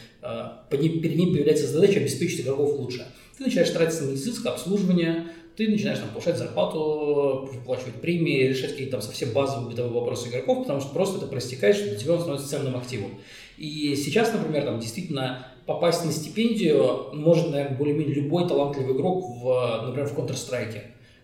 [0.72, 3.06] ним- перед ним появляется задача обеспечить игроков лучше.
[3.38, 8.92] Ты начинаешь тратиться на медицинское обслуживание, ты начинаешь там, повышать зарплату, выплачивать премии, решать какие-то
[8.92, 12.20] там совсем базовые бытовые вопросы игроков, потому что просто это проистекает, что для тебя он
[12.20, 13.20] становится ценным активом.
[13.58, 19.82] И сейчас, например, там действительно попасть на стипендию может, наверное, более-менее любой талантливый игрок, в,
[19.86, 20.80] например, в Counter-Strike.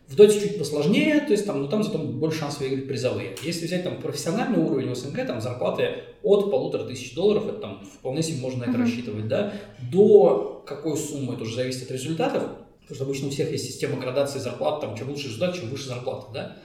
[0.06, 3.36] В доте чуть посложнее, то есть там, ну, там зато больше шансов выиграть призовые.
[3.42, 8.22] Если взять там профессиональный уровень СНГ, там зарплаты от полутора тысяч долларов, это там вполне
[8.22, 9.52] себе можно на это рассчитывать, да,
[9.92, 12.44] до какой суммы, это уже зависит от результатов,
[12.80, 15.88] потому что обычно у всех есть система градации зарплат, там, чем лучше результат, чем выше
[15.88, 16.56] зарплата, да.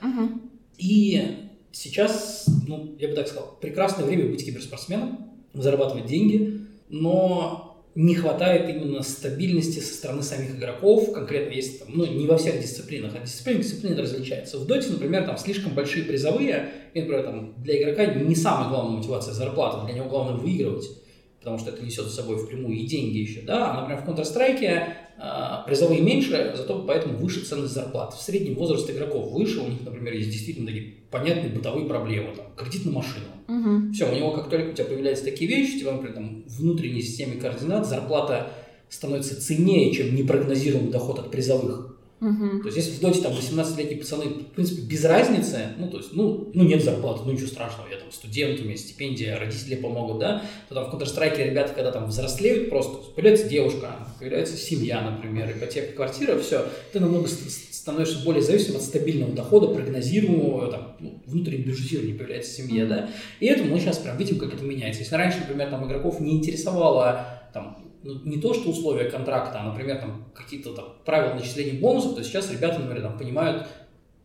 [0.77, 1.21] И
[1.73, 6.61] сейчас, ну, я бы так сказал, прекрасное время быть киберспортсменом, зарабатывать деньги,
[6.93, 12.37] но не хватает именно стабильности со стороны самих игроков, конкретно есть там, ну, не во
[12.37, 14.59] всех дисциплинах, а дисциплина дисциплина различается.
[14.59, 18.97] В доте, например, там слишком большие призовые, и, например, там, для игрока не самая главная
[18.97, 20.85] мотивация зарплата, для него главное выигрывать.
[21.43, 24.63] Потому что это несет за собой впрямую и деньги еще, да, а, например, в Counter-Strike
[24.63, 28.13] э, призовые меньше, зато поэтому выше ценность зарплат.
[28.13, 32.45] В среднем возраст игроков выше, у них, например, есть действительно такие понятные бытовые проблемы, там,
[32.55, 33.25] кредит на машину.
[33.49, 33.91] Угу.
[33.91, 37.35] Все, у него как только у тебя появляются такие вещи, типа, например, там, внутренней системе
[37.35, 38.47] координат зарплата
[38.87, 41.92] становится ценнее, чем непрогнозируемый доход от призовых.
[42.23, 42.59] Угу.
[42.61, 46.13] То есть, если в доте там 18-летние пацаны, в принципе, без разницы, ну, то есть,
[46.13, 50.19] ну, ну, нет зарплаты, ну, ничего страшного, я там студент, у меня стипендия, родители помогут,
[50.19, 55.51] да, то там в Counter-Strike ребята, когда там взрослеют просто, появляется девушка, появляется семья, например,
[55.51, 61.67] ипотека, квартира, все, ты намного становишься более зависимым от стабильного дохода, прогнозируемого, там, ну, внутреннего
[61.67, 63.09] бюджетирования появляется семья, да,
[63.41, 65.01] и это мы сейчас прям видим, как это меняется.
[65.01, 69.63] Если раньше, например, там игроков не интересовало там ну, не то, что условия контракта, а,
[69.63, 73.67] например, там какие-то там правила начисления бонусов, то сейчас ребята, например, там понимают,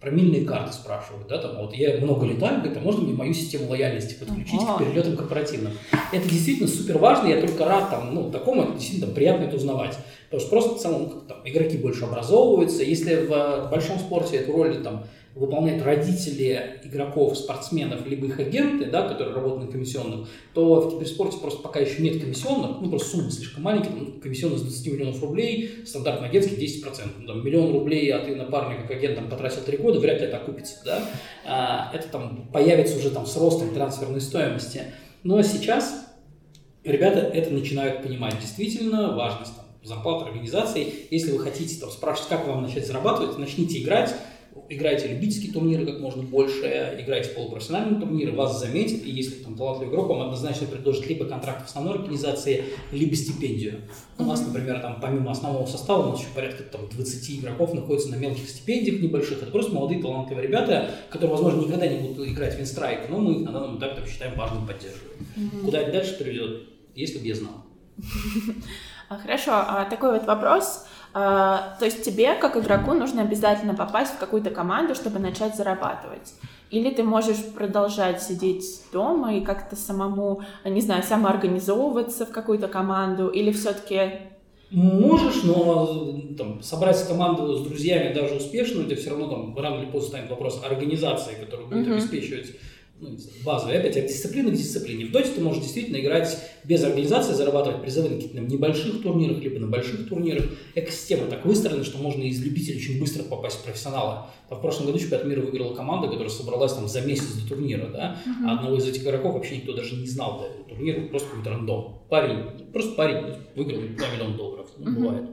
[0.00, 3.68] промильные карты спрашивают, да, там, вот я много летаю, говорит, а можно мне мою систему
[3.68, 4.74] лояльности подключить ага.
[4.74, 5.72] к перелетам корпоративным?
[6.12, 9.98] Это действительно супер важно, я только рад там, ну, такому, действительно там, приятно это узнавать,
[10.30, 14.82] потому что просто в целом там, игроки больше образовываются, если в большом спорте эту роль
[14.82, 15.04] там
[15.38, 21.38] выполняют родители игроков, спортсменов, либо их агенты, да, которые работают на комиссионных, то в киберспорте
[21.38, 25.22] просто пока еще нет комиссионных, ну просто сумма слишком маленькая, там, комиссионных с 20 миллионов
[25.22, 27.08] рублей, стандартный агентский 10%.
[27.20, 30.26] Ну, там, миллион рублей, а ты напарник как агент там, потратил 3 года, вряд ли
[30.26, 30.76] это окупится.
[30.84, 31.04] Да?
[31.46, 34.82] А, это там появится уже там с ростом трансферной стоимости.
[35.22, 36.06] Но сейчас
[36.84, 38.40] ребята это начинают понимать.
[38.40, 40.87] Действительно важность там, зарплаты организации.
[41.11, 44.14] Если вы хотите там, спрашивать, как вам начать зарабатывать, начните играть,
[44.68, 49.92] играйте любительские турниры как можно больше, играйте полупрофессиональные турниры, вас заметят, и если там талантливый
[49.92, 53.83] игрок, вам однозначно предложит либо контракт в основной организации, либо стипендию.
[54.18, 58.11] У нас, например, там помимо основного состава, у нас еще порядка там, 20 игроков находится
[58.11, 59.42] на мелких стипендиях небольших.
[59.42, 63.33] Это просто молодые талантливые ребята, которые, возможно, никогда не будут играть в Винстрайк, но мы
[63.35, 65.03] их на данном этапе там, считаем важным поддерживать.
[65.37, 65.64] Mm-hmm.
[65.64, 66.62] Куда это дальше приведет,
[66.94, 67.64] если бы я знал.
[69.08, 70.86] Хорошо, а такой вот вопрос.
[71.14, 76.34] А, то есть тебе, как игроку, нужно обязательно попасть в какую-то команду, чтобы начать зарабатывать.
[76.70, 83.28] Или ты можешь продолжать сидеть дома и как-то самому, не знаю, самоорганизовываться в какую-то команду,
[83.28, 84.20] или все-таки
[84.70, 89.90] Можешь, но там, собрать команду с друзьями даже успешно, это все равно там рано или
[89.90, 91.92] поздно станет вопрос организации, которая будет uh-huh.
[91.94, 92.48] обеспечивать
[93.00, 95.06] ну, базовые, опять от дисциплины к дисциплине.
[95.06, 99.61] В доте ты можешь действительно играть без организации, зарабатывать призовые на каких-то небольших турнирах, либо
[99.61, 100.46] на больших турнирах.
[100.74, 104.30] Экосистема так выстроена, что можно из любителей очень быстро попасть в профессионала.
[104.50, 108.20] в прошлом году чемпионат мира выиграла команда, которая собралась там за месяц до турнира, да,
[108.26, 108.48] uh-huh.
[108.48, 111.50] а одного из этих игроков вообще никто даже не знал до этого турнира, просто какой-то
[111.50, 111.98] рандом.
[112.08, 114.66] Парень, просто парень выиграл 2 миллиона долларов.
[114.76, 114.94] Ну, uh-huh.
[114.94, 115.24] бывает.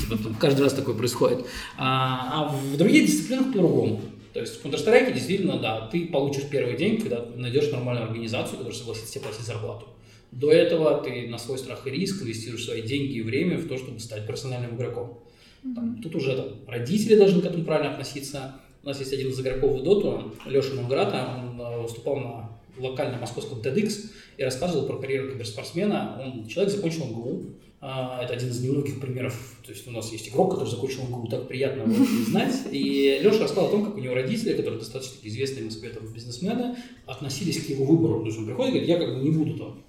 [0.00, 1.44] Типа, каждый раз такое происходит.
[1.76, 4.00] А, а в других дисциплинах по-другому.
[4.32, 8.78] То есть в Counter-Strike действительно, да, ты получишь первый день, когда найдешь нормальную организацию, которая
[8.78, 9.88] согласится тебе платить зарплату.
[10.30, 13.76] До этого ты на свой страх и риск инвестируешь свои деньги и время в то,
[13.76, 15.18] чтобы стать профессиональным игроком.
[15.74, 18.60] Там, тут уже там, родители должны к этому правильно относиться.
[18.82, 23.20] У нас есть один из игроков в доту, Леша Манграта, он э, выступал на локальном
[23.20, 26.22] московском TEDx и рассказывал про карьеру киберспортсмена.
[26.22, 29.56] Он, человек закончил МГУ, а, это один из немногих примеров.
[29.64, 32.54] То есть у нас есть игрок, который закончил МГУ, так приятно его знать.
[32.70, 36.06] И Леша рассказал о том, как у него родители, которые достаточно известные в Москве там,
[36.12, 38.20] бизнесмены, относились к его выбору.
[38.20, 39.82] То есть он приходит и говорит, я как бы не буду там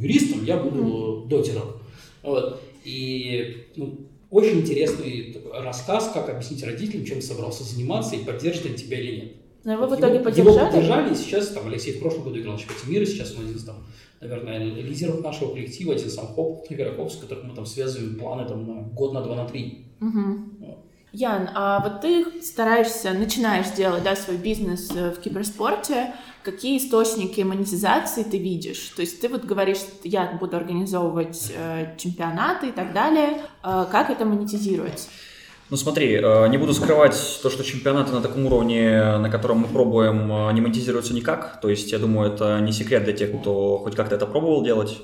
[0.00, 1.72] юристом, я буду дотером.
[2.22, 2.62] Вот.
[2.84, 9.00] И ну, очень интересный рассказ, как объяснить родителям, чем собрался заниматься и поддержит он тебя
[9.00, 9.32] или нет.
[9.64, 10.56] Но его в итоге его, поддержали?
[10.56, 13.44] Его поддержали, и сейчас там Алексей в прошлом году играл на чемпионате мира, сейчас он
[13.44, 13.76] один из там
[14.22, 18.48] наверное, лидеров нашего коллектива, один из самых опытных игроков, с которых мы там связываем планы
[18.48, 19.86] там, на год, на два, на три.
[20.00, 20.78] Угу.
[21.12, 27.42] Ян, а вот ты стараешься, начинаешь делать да, свой бизнес э, в киберспорте, какие источники
[27.42, 28.92] монетизации ты видишь?
[28.96, 33.42] То есть ты вот говоришь, я буду организовывать э, чемпионаты и так далее.
[33.62, 35.08] Э, как это монетизируется?
[35.72, 39.68] Ну смотри, э, не буду скрывать то, что чемпионаты на таком уровне, на котором мы
[39.68, 41.62] пробуем, э, не монетизируются никак.
[41.62, 44.98] То есть я думаю, это не секрет для тех, кто хоть как-то это пробовал делать.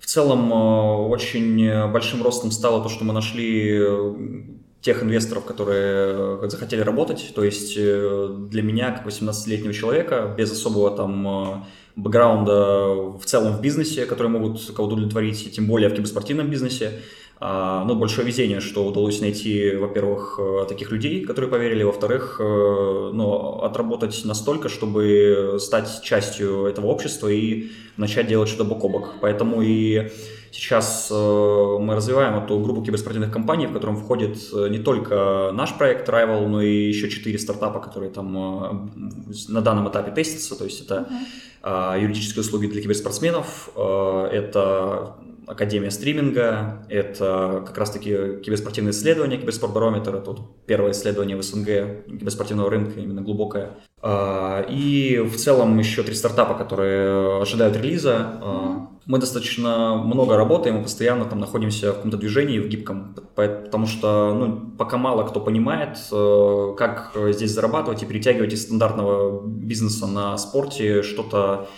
[0.00, 3.82] В целом э, очень большим ростом стало то, что мы нашли
[4.80, 7.32] тех инвесторов, которые захотели работать.
[7.34, 11.66] То есть для меня, как 18-летнего человека, без особого там
[11.96, 17.02] бэкграунда в целом в бизнесе, которые могут кого-то удовлетворить, тем более в киберспортивном бизнесе,
[17.40, 23.10] а, ну, большое везение, что удалось найти, во-первых, э, таких людей, которые поверили, во-вторых, э,
[23.12, 29.14] ну, отработать настолько, чтобы стать частью этого общества и начать делать что-то бок о бок.
[29.20, 30.10] Поэтому и
[30.50, 36.08] сейчас э, мы развиваем эту группу киберспортивных компаний, в котором входит не только наш проект
[36.08, 38.90] Rival, но и еще четыре стартапа, которые там
[39.48, 40.58] на данном этапе тестятся.
[40.58, 41.08] То есть это
[41.62, 42.00] uh-huh.
[42.02, 45.14] юридические услуги для киберспортсменов, это
[45.48, 52.68] Академия стриминга, это как раз-таки киберспортивные исследования, киберспортбарометр, это вот первое исследование в СНГ киберспортивного
[52.68, 53.70] рынка, именно глубокое.
[54.02, 58.38] А, и в целом еще три стартапа, которые ожидают релиза.
[58.42, 58.86] Mm-hmm.
[59.06, 64.34] Мы достаточно много работаем, мы постоянно там находимся в каком-то движении, в гибком, потому что
[64.34, 70.36] ну, пока мало кто понимает, э, как здесь зарабатывать и перетягивать из стандартного бизнеса на
[70.36, 71.68] спорте что-то а,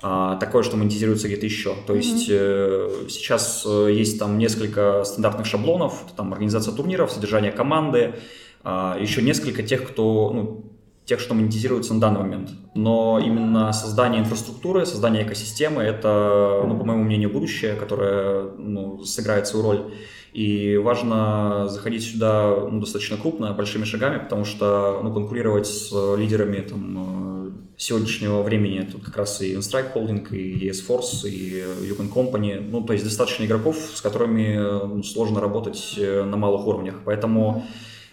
[0.00, 1.74] такое, что монетизируется где-то еще.
[1.86, 3.08] То есть mm-hmm.
[3.08, 8.14] сейчас э, есть там несколько стандартных шаблонов, там организация турниров, содержание команды,
[8.62, 10.64] а, еще несколько тех, кто, ну,
[11.04, 12.50] тех, что монетизируется на данный момент.
[12.74, 19.46] Но именно создание инфраструктуры, создание экосистемы– это, ну, по моему мнению, будущее, которое ну, сыграет
[19.46, 19.92] свою роль.
[20.32, 26.60] И важно заходить сюда ну, достаточно крупно, большими шагами, потому что ну, конкурировать с лидерами
[26.60, 32.60] там, сегодняшнего времени тут как раз и Instrike Holding, и ES Force, и Yukon Company.
[32.60, 37.00] Ну, то есть достаточно игроков, с которыми ну, сложно работать э, на малых уровнях.
[37.04, 37.64] Поэтому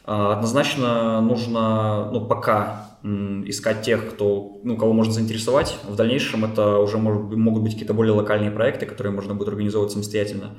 [0.08, 2.88] однозначно нужно, ну, пока
[3.45, 5.77] искать тех, кто, ну, кого можно заинтересовать.
[5.84, 9.91] В дальнейшем это уже может, могут быть какие-то более локальные проекты, которые можно будет организовывать
[9.91, 10.58] самостоятельно.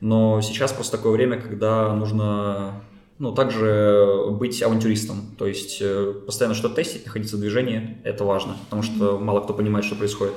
[0.00, 2.82] Но сейчас просто такое время, когда нужно
[3.18, 8.56] ну, также быть авантюристом, то есть э, постоянно что-то тестить, находиться в движении, это важно,
[8.64, 10.34] потому что мало кто понимает, что происходит.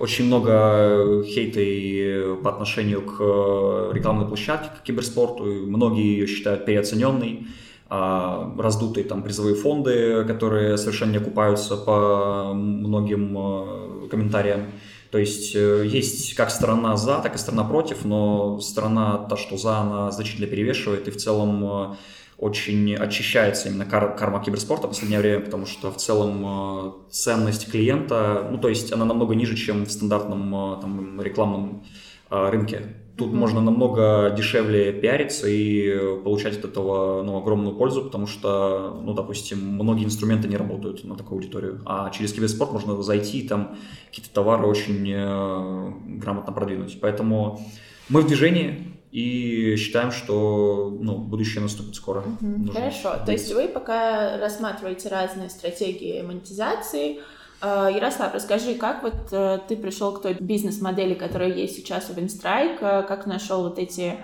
[0.00, 6.64] Очень много хейта и по отношению к э, рекламной площадке, к киберспорту, многие ее считают
[6.64, 7.46] переоцененной,
[7.92, 14.66] а, раздутые там призовые фонды, которые совершенно не окупаются по многим э, комментариям.
[15.10, 19.56] То есть э, есть как сторона за, так и сторона против, но сторона та, что
[19.56, 21.96] за, она значительно перевешивает, и в целом э,
[22.38, 27.70] очень очищается именно кар карма киберспорта в последнее время, потому что в целом э, ценность
[27.70, 31.84] клиента, ну то есть она намного ниже, чем в стандартном там, рекламном
[32.30, 32.94] рынке.
[33.16, 33.36] Тут mm-hmm.
[33.36, 39.58] можно намного дешевле пиариться и получать от этого ну, огромную пользу, потому что, ну, допустим,
[39.58, 41.82] многие инструменты не работают на такую аудиторию.
[41.84, 43.76] А через киберспорт можно зайти и там
[44.08, 46.98] какие-то товары очень э, грамотно продвинуть.
[47.00, 47.60] Поэтому
[48.08, 52.22] мы в движении и считаем, что ну, будущее наступит скоро.
[52.40, 52.72] Mm-hmm.
[52.72, 53.14] Хорошо.
[53.26, 57.22] То есть вы пока рассматриваете разные стратегии монетизации, Э,
[57.62, 62.78] Ярослав, расскажи, как вот э, ты пришел к той бизнес-модели, которая есть сейчас у Винстрайк,
[62.80, 64.16] э, как нашел вот эти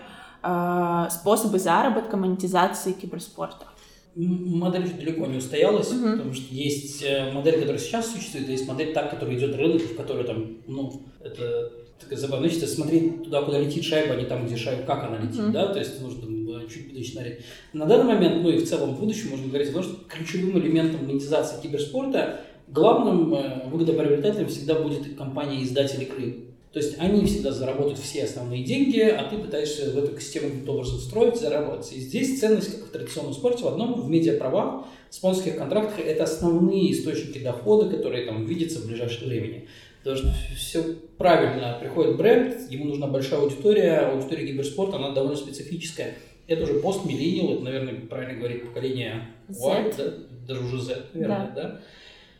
[1.11, 3.67] способы заработка, монетизации киберспорта?
[4.15, 6.13] Модель еще далеко не устоялась, uh-huh.
[6.13, 9.97] потому что есть модель, которая сейчас существует, а есть модель так, которая идет рынок, в
[9.97, 14.47] которой там, ну, это такая забавная вещь, смотреть туда, куда летит шайба, а не там,
[14.47, 15.51] где шайба, как она летит, uh-huh.
[15.51, 16.27] да, то есть нужно
[16.69, 17.41] чуть смотреть.
[17.73, 20.59] На данный момент, ну и в целом в будущем можно говорить о том, что ключевым
[20.59, 26.47] элементом монетизации киберспорта главным э, выгодоприобретателем всегда будет компания-издатель игры.
[26.73, 30.73] То есть они всегда заработают все основные деньги, а ты пытаешься в эту систему каким-то
[30.73, 31.91] образом встроить, заработать.
[31.93, 36.93] И здесь ценность, как в традиционном спорте, в одном, в медиаправах, спонсорских контрактах, это основные
[36.93, 39.69] источники дохода, которые там видятся в ближайшем времени.
[40.05, 40.83] Потому что все
[41.17, 46.15] правильно, приходит бренд, ему нужна большая аудитория, аудитория киберспорта, она довольно специфическая.
[46.47, 50.15] Это уже постмиллениал, это, наверное, правильно говорить, поколение Y, да?
[50.47, 51.63] даже уже Z, наверное, да?
[51.63, 51.81] да?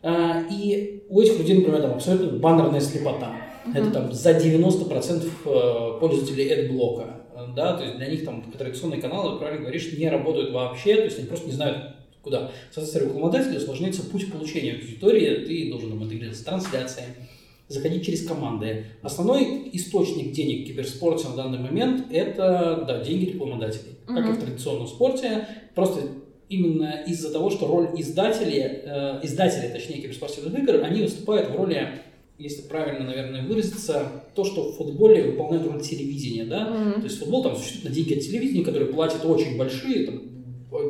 [0.07, 3.35] А, и у этих людей, например, там абсолютно баннерная слепота.
[3.67, 3.77] Uh-huh.
[3.77, 7.05] Это там за 90% э, пользователей AdBlock.
[7.57, 11.19] Да, то есть для них там традиционные каналы, правильно говоришь, не работают вообще, то есть
[11.19, 12.53] они просто не знают, куда.
[12.71, 17.09] Соответственно, рекламодателю усложняется путь получения аудитории, ты должен там интегрироваться с трансляцией,
[17.69, 18.87] заходить через команды.
[19.03, 23.97] Основной источник денег в киберспорте на данный момент– это да, деньги рекламодателей.
[24.07, 24.15] Uh-huh.
[24.15, 26.03] Как и в традиционном спорте, просто
[26.49, 31.89] именно из-за того, что роль издателей, э, издателей, точнее, киберспортивных игр, они выступают в роли,
[32.39, 37.01] если правильно, наверное, выразиться, то, что в футболе выполняет роль телевидения, да, mm-hmm.
[37.01, 40.23] то есть футбол там существует на деньги от телевидения, которые платят очень большие, там,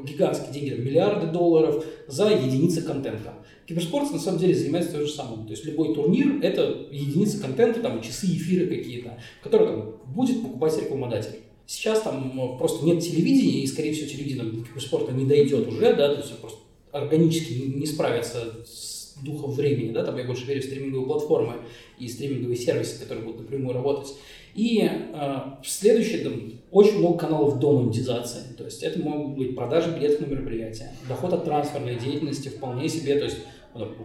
[0.04, 3.34] гигантские деньги, миллиарды долларов за единицы контента.
[3.66, 5.46] Киберспорт на самом деле занимается то же самым.
[5.46, 10.80] То есть любой турнир– это единицы контента, там часы, эфиры какие-то, которые там, будет покупать
[10.80, 11.36] рекламодатель.
[11.66, 16.14] Сейчас там ну, просто нет телевидения, и, скорее всего, телевидение спорта не дойдет уже, да,
[16.14, 16.58] то есть просто
[16.92, 21.54] органически не справится с духом времени, да, там я больше верю в стриминговые платформы
[21.98, 24.14] и стриминговые сервисы, которые будут напрямую работать.
[24.54, 29.90] И э, следующее, там, очень много каналов до монетизации, то есть это могут быть продажи
[29.90, 33.38] билетов на мероприятия, доход от трансферной деятельности вполне себе, то есть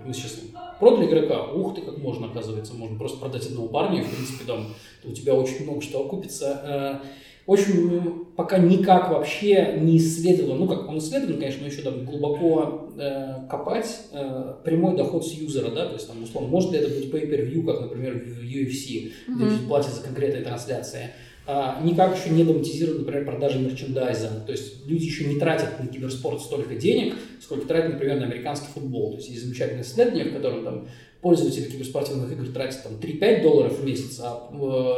[0.06, 0.40] мы сейчас
[0.80, 4.46] продали игрока, ух ты, как можно, оказывается, можно просто продать одного парня, и, в принципе,
[4.46, 7.02] там, у тебя очень много что окупится.
[7.04, 7.08] Э,
[7.46, 12.90] очень пока никак вообще не исследовано, ну как он исследован, конечно, но еще там глубоко
[12.98, 16.90] э, копать э, прямой доход с юзера, да, то есть там условно, может ли это
[16.90, 19.36] быть pay-per-view, как, например, в UFC, mm-hmm.
[19.36, 21.12] где платят за конкретные трансляции.
[21.48, 24.44] а, никак еще не доматизированы, например, продажи мерчендайза.
[24.46, 28.68] То есть люди еще не тратят на киберспорт столько денег, сколько тратят, например, на американский
[28.74, 29.12] футбол.
[29.12, 30.88] То есть есть замечательное исследование, в котором там
[31.22, 34.50] пользователи киберспортивных игр тратят там 3-5 долларов в месяц, а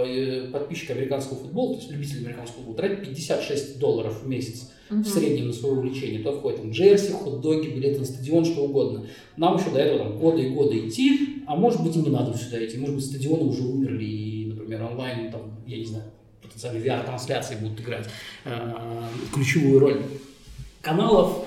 [0.06, 5.02] э, подписчик американского футбола, то есть любитель американского футбола, тратит 56 долларов в месяц угу.
[5.02, 6.20] в среднем на свое увлечение.
[6.20, 9.06] Туда входит там джерси, хот-доги, билеты на стадион, что угодно.
[9.36, 12.38] Нам еще до этого там годы и годы идти, а может быть и не надо
[12.38, 12.78] сюда идти.
[12.78, 16.06] Может быть стадионы уже умерли и, например, онлайн, там, я не знаю,
[16.42, 18.08] потенциально VR-трансляции будут играть
[18.46, 18.74] э,
[19.34, 20.02] ключевую роль.
[20.82, 21.46] Каналов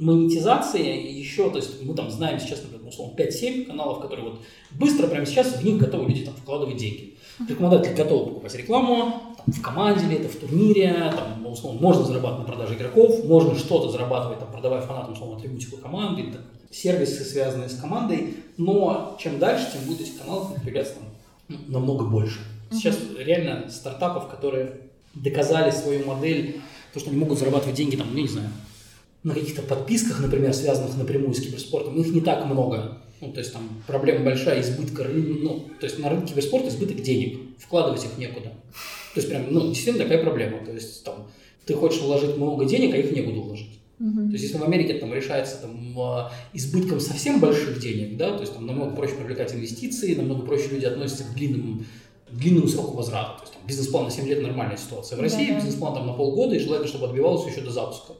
[0.00, 4.40] монетизация еще, то есть мы там знаем сейчас, например, условно, 5-7 каналов, которые вот
[4.72, 7.16] быстро прямо сейчас в них готовы люди там вкладывать деньги.
[7.48, 12.46] Рекламодатель готов покупать рекламу, там, в команде ли это, в турнире, там, условно, можно зарабатывать
[12.46, 17.68] на продаже игроков, можно что-то зарабатывать, там, продавая фанатам, условно, атрибутику команды, там, сервисы, связанные
[17.68, 21.04] с командой, но чем дальше, тем будет этих каналов появляться там,
[21.48, 22.40] ну, намного больше.
[22.70, 24.82] Сейчас реально стартапов, которые
[25.14, 26.60] доказали свою модель,
[26.92, 28.48] то, что они могут зарабатывать деньги, там, ну, не знаю,
[29.22, 32.98] на каких-то подписках, например, связанных напрямую с киберспортом, их не так много.
[33.20, 37.38] Ну, то есть там проблема большая, избытка, ну, то есть на рынке киберспорта избыток денег,
[37.58, 38.48] вкладывать их некуда.
[39.14, 40.64] То есть прям, ну, действительно такая проблема.
[40.64, 41.28] То есть там
[41.66, 43.80] ты хочешь вложить много денег, а их некуда вложить.
[44.00, 44.26] Uh-huh.
[44.28, 48.40] То есть если в Америке там решается там а, избытком совсем больших денег, да, то
[48.40, 51.84] есть там намного проще привлекать инвестиции, намного проще люди относятся к длинному
[52.30, 53.38] длинному сроку возврата.
[53.38, 55.18] То есть там, бизнес-план на 7 лет нормальная ситуация.
[55.18, 55.56] В России да, да.
[55.56, 58.14] бизнес-план там на полгода, и желательно, чтобы отбивался еще до запуска.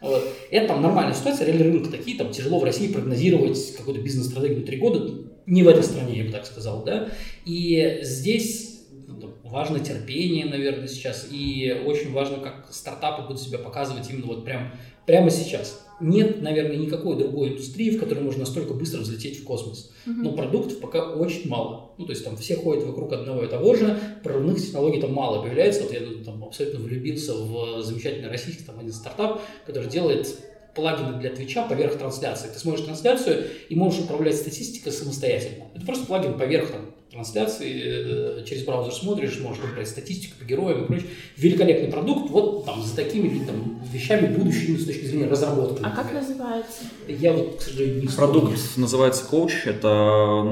[0.00, 4.78] Это там нормальная ситуация, реальный рынок такие, там тяжело в России прогнозировать какую-то бизнес-стратегию три
[4.78, 7.08] года, не в этой стране, я бы так сказал, да.
[7.44, 14.08] И здесь ну, важно терпение, наверное, сейчас, и очень важно, как стартапы будут себя показывать
[14.10, 14.72] именно вот прям,
[15.10, 19.90] прямо сейчас нет, наверное, никакой другой индустрии, в которой можно настолько быстро взлететь в космос.
[20.06, 20.12] Mm-hmm.
[20.22, 21.90] Но продуктов пока очень мало.
[21.98, 25.42] Ну, то есть там все ходят вокруг одного и того же, прорывных технологий там мало
[25.42, 25.82] появляется.
[25.82, 30.38] Вот я там абсолютно влюбился в замечательный российский там один стартап, который делает
[30.74, 32.48] плагины для Твича поверх трансляции.
[32.48, 35.64] Ты смотришь трансляцию и можешь управлять статистикой самостоятельно.
[35.74, 40.84] Это просто плагин поверх там, трансляции, э, через браузер смотришь, можешь выбрать статистику по героям
[40.84, 41.08] и прочее.
[41.36, 45.82] Великолепный продукт, вот там за такими там, вещами будущими с точки зрения разработки.
[45.82, 46.84] А как называется?
[47.08, 50.46] Я вот, к сожалению, не Продукт называется Coach, это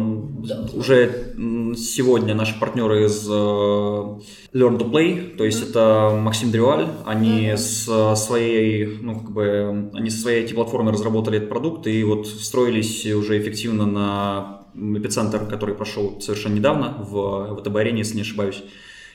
[0.47, 1.35] да, уже
[1.77, 5.71] сегодня наши партнеры из э, Learn to Play, то есть mm-hmm.
[5.71, 7.57] это Максим Дрюаль, они mm-hmm.
[7.57, 13.07] с своей, ну как бы, они со своей IT-платформой разработали этот продукт и вот встроились
[13.07, 18.63] уже эффективно на эпицентр, который прошел совершенно недавно в ВТБ-арене, если не ошибаюсь.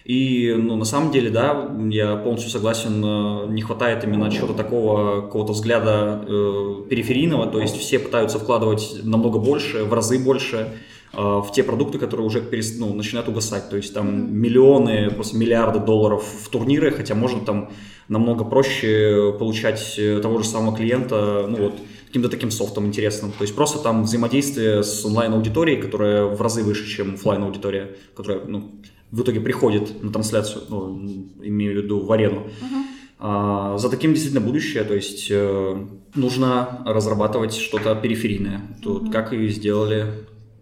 [0.06, 5.22] И, ну, на самом деле, да, я полностью согласен, э, не хватает именно чего-то такого,
[5.22, 10.74] какого-то взгляда э, периферийного, то есть все пытаются вкладывать намного больше, в разы больше
[11.14, 12.82] э, в те продукты, которые уже перест...
[12.82, 17.70] ну, начинают угасать, то есть там миллионы, просто миллиарды долларов в турниры, хотя можно там
[18.10, 21.76] намного проще получать э, того же самого клиента, ну вот,
[22.14, 23.32] каким-то таким софтом интересным.
[23.32, 28.46] То есть просто там взаимодействие с онлайн-аудиторией, которая в разы выше, чем офлайн аудитория которая
[28.46, 28.70] ну,
[29.10, 30.96] в итоге приходит на трансляцию, ну,
[31.42, 32.42] имею в виду в арену.
[32.42, 32.84] Uh-huh.
[33.18, 38.62] А, за таким действительно будущее, то есть э, нужно разрабатывать что-то периферийное.
[38.84, 39.12] Тут uh-huh.
[39.12, 40.06] как и сделали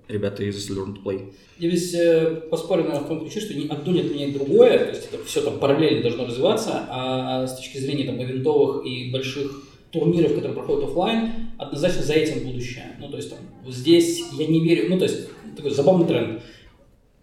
[0.08, 1.34] ребята из Learn to Play.
[1.60, 5.10] Я весь э, поспорю на в том ключе, что одно не отменяет другое, то есть
[5.12, 10.34] это все там параллельно должно развиваться, а с точки зрения там ивентовых и больших турниров,
[10.36, 12.96] которые проходят офлайн, однозначно за этим будущее.
[13.00, 13.40] Ну, то есть там,
[13.72, 16.42] здесь я не верю, ну, то есть такой забавный тренд.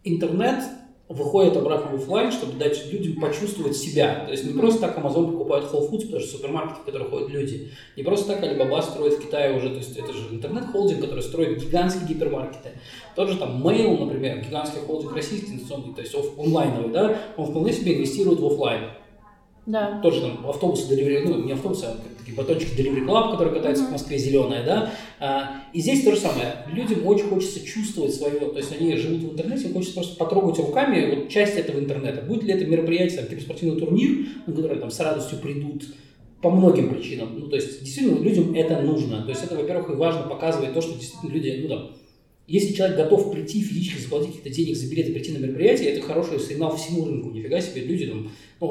[0.05, 0.63] Интернет
[1.09, 4.25] выходит обратно в офлайн, чтобы дать людям почувствовать себя.
[4.27, 7.31] То есть не просто так Amazon покупает Whole Foods, потому что супермаркеты, в которые ходят
[7.31, 7.71] люди.
[7.97, 11.65] Не просто так Alibaba строит в Китае уже, то есть это же интернет-холдинг, который строит
[11.65, 12.71] гигантские гипермаркеты.
[13.17, 17.73] Тот же там Mail, например, гигантский холдинг российский инвестиционный, то есть онлайновый, да, он вполне
[17.73, 18.91] себе инвестирует в офлайн.
[19.69, 20.01] Да.
[20.03, 23.89] Тоже там автобусы Delivery, ну не автобусы, а такие батончики Delivery Club, которые катаются mm-hmm.
[23.89, 24.91] в Москве, зеленая, да.
[25.21, 26.65] А, и здесь то же самое.
[26.73, 30.59] Людям очень хочется чувствовать свое, то есть они живут в интернете, им хочется просто потрогать
[30.59, 32.23] руками вот часть этого интернета.
[32.23, 35.85] Будет ли это мероприятие, там, типа спортивный турнир, на который там с радостью придут
[36.41, 37.39] по многим причинам.
[37.39, 39.23] Ну, то есть, действительно, людям это нужно.
[39.23, 41.91] То есть, это, во-первых, и важно показывать то, что действительно люди, ну, там,
[42.49, 46.41] если человек готов прийти физически заплатить какие-то денег за билеты, прийти на мероприятие, это хороший
[46.41, 47.29] сигнал всему рынку.
[47.29, 48.67] Нифига себе, люди там, ну,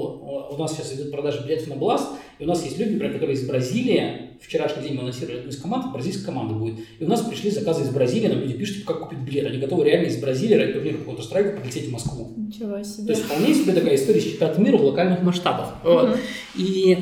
[0.50, 2.08] у нас сейчас идет продажа билетов на Blast,
[2.40, 5.58] и у нас есть люди, например, которые из Бразилии, вчерашний день мы анонсировали одну из
[5.58, 9.00] команд, бразильская команда будет, и у нас пришли заказы из Бразилии, нам люди пишут, как
[9.00, 12.34] купить билет, они готовы реально из Бразилии ради турнира какого-то страйка полететь в Москву.
[12.36, 13.06] Ничего себе.
[13.06, 15.76] То есть вполне себе такая история с чемпионатом мира в локальных масштабах.
[15.84, 16.18] Вот.
[16.56, 16.98] И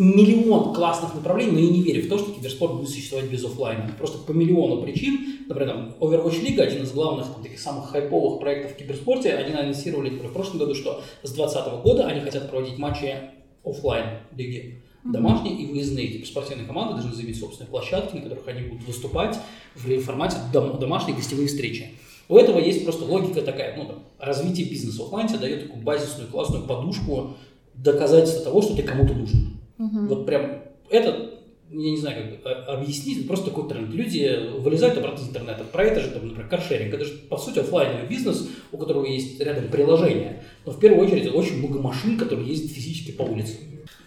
[0.00, 3.94] миллион классных направлений, но я не верю в то, что киберспорт будет существовать без офлайна.
[3.98, 5.44] Просто по миллиону причин.
[5.46, 9.52] Например, там, Overwatch League, один из главных там, таких самых хайповых проектов в киберспорте, они
[9.52, 13.14] анонсировали например, в прошлом году, что с 2020 года они хотят проводить матчи
[13.62, 14.82] офлайн лиги.
[15.04, 16.08] Домашние и выездные.
[16.08, 19.38] Типа спортивные команды должны заиметь собственные площадки, на которых они будут выступать
[19.74, 21.90] в формате дом, домашние гостевые встречи.
[22.30, 26.30] У этого есть просто логика такая, ну, там, развитие бизнеса офлайн тебе дает такую базисную
[26.30, 27.34] классную подушку
[27.74, 29.59] доказательства того, что ты кому-то нужен.
[29.80, 30.06] Угу.
[30.08, 33.94] Вот прям это, я не знаю, как объяснить, просто такой тренд.
[33.94, 35.64] Люди вылезают обратно из интернета.
[35.64, 36.92] Про это же, там, например, каршеринг.
[36.94, 40.44] Это же, по сути, офлайновый бизнес, у которого есть рядом приложение.
[40.66, 43.56] Но в первую очередь очень много машин, которые ездят физически по улице.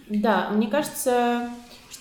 [0.10, 1.50] Да, мне кажется,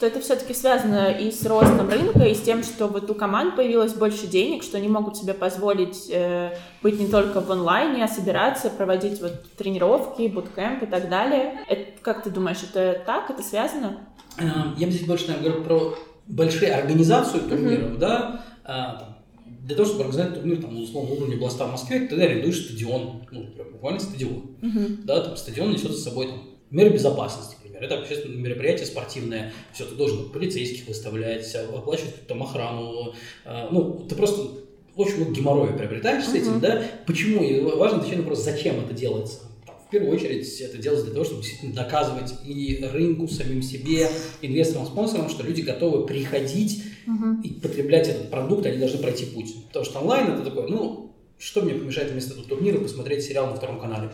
[0.03, 3.55] что это все-таки связано и с ростом рынка, и с тем, что вот у команд
[3.55, 8.09] появилось больше денег, что они могут себе позволить э, быть не только в онлайне, а
[8.09, 11.61] собираться, проводить вот тренировки, буткемп и так далее.
[11.69, 14.01] Это, как ты думаешь, это так, это связано?
[14.39, 14.43] Э,
[14.77, 17.99] я бы здесь больше, наверное, говорю про большие организацию турниров, mm-hmm.
[17.99, 22.21] да, а, для того, чтобы организовать турнир там, на условном уровне Бласта в Москве, ты
[22.21, 24.57] арендуешь стадион, ну, буквально стадион.
[24.63, 25.05] Uh-huh.
[25.05, 29.95] Да, там стадион несет за собой там, меры безопасности, это общественное мероприятие спортивное, все, ты
[29.95, 33.15] должен полицейских выставлять, оплачивать там охрану,
[33.45, 34.63] э, ну, ты просто
[34.97, 36.83] очень много геморроя приобретаешь с этим, да?
[37.07, 37.43] Почему?
[37.43, 39.41] И важно отвечать на вопрос, зачем это делается?
[39.87, 44.09] В первую очередь это делается для того, чтобы действительно доказывать и рынку, самим себе,
[44.41, 47.43] инвесторам, спонсорам, что люди готовы приходить uh-huh.
[47.43, 49.55] и потреблять этот продукт, они должны пройти путь.
[49.67, 53.57] Потому что онлайн это такое, ну, что мне помешает вместо этого турнира посмотреть сериал на
[53.57, 54.11] втором канале?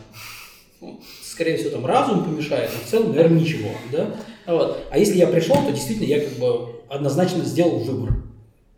[0.81, 3.69] Ну, скорее всего, там разум помешает, но в целом, наверное, ничего.
[3.91, 4.15] Да?
[4.47, 4.85] Вот.
[4.89, 8.13] А если я пришел, то действительно я как бы однозначно сделал выбор.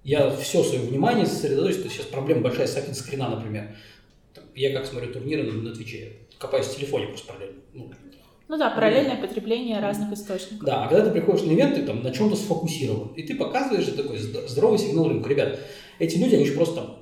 [0.03, 3.75] Я все свое внимание сосредоточил, то сейчас проблема большая с скрина, например.
[4.55, 7.61] Я как смотрю турниры на, на Твиче, копаюсь в телефоне просто параллельно.
[7.73, 7.91] Ну,
[8.47, 10.65] ну да, параллельное ну, потребление разных источников.
[10.65, 13.85] Да, а когда ты приходишь на ивент, ты там на чем-то сфокусирован, и ты показываешь
[13.85, 15.29] такой здоровый сигнал рынку.
[15.29, 15.59] Ребят,
[15.99, 16.97] эти люди, они же просто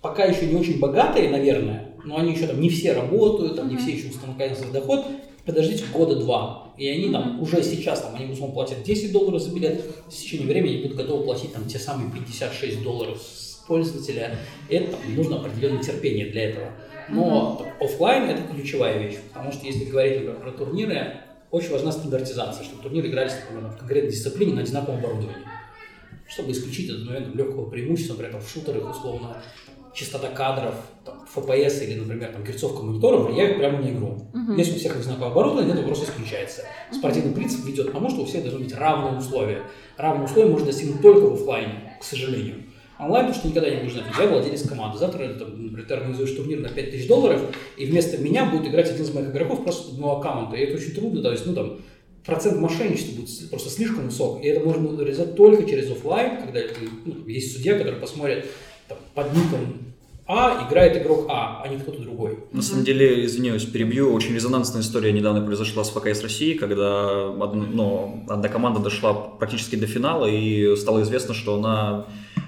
[0.00, 3.76] пока еще не очень богатые, наверное, но они еще там не все работают, там не
[3.76, 5.06] все еще установили свой доход,
[5.44, 6.72] подождите года два.
[6.76, 10.48] И они там уже сейчас, там, они условно платят 10 долларов за билет, в течение
[10.48, 14.36] времени будут готовы платить там те самые 56 долларов с пользователя.
[14.68, 16.70] Это там, нужно определенное терпение для этого.
[17.08, 17.84] Но mm-hmm.
[17.84, 22.82] офлайн это ключевая вещь, потому что если говорить например, про турниры, очень важна стандартизация, чтобы
[22.82, 25.46] турниры игрались например, в конкретной дисциплине на одинаковом оборудовании.
[26.26, 29.36] Чтобы исключить этот момент легкого преимущества, например, в шутерах условно
[29.94, 30.74] частота кадров,
[31.04, 34.28] там, FPS или, например, там, герцовка монитора влияют прямо на игру.
[34.32, 34.58] Uh-huh.
[34.58, 36.62] Если у всех одинаковое оборудование, это просто исключается.
[36.92, 39.62] Спортивный принцип ведет к тому, что у всех должны быть равные условия.
[39.96, 42.64] Равные условия можно достигнуть только в офлайне, к сожалению.
[42.98, 44.98] Онлайн, потому что никогда не знать, я владелец команды.
[44.98, 47.40] Завтра там, например, ты организуешь турнир на 5000 долларов,
[47.76, 50.56] и вместо меня будет играть один из моих игроков просто под моего аккаунта.
[50.56, 51.78] И это очень трудно, то есть, ну там,
[52.24, 54.44] процент мошенничества будет просто слишком высок.
[54.44, 56.60] И это можно реализовать только через офлайн, когда
[57.04, 58.46] ну, есть судья, который посмотрит
[58.88, 59.84] там, под ником
[60.26, 62.38] а играет игрок А, а не кто-то другой.
[62.52, 67.66] На самом деле, извиняюсь, перебью, очень резонансная история недавно произошла с ФКС России, когда одна,
[67.70, 72.06] ну, одна команда дошла практически до финала, и стало известно, что она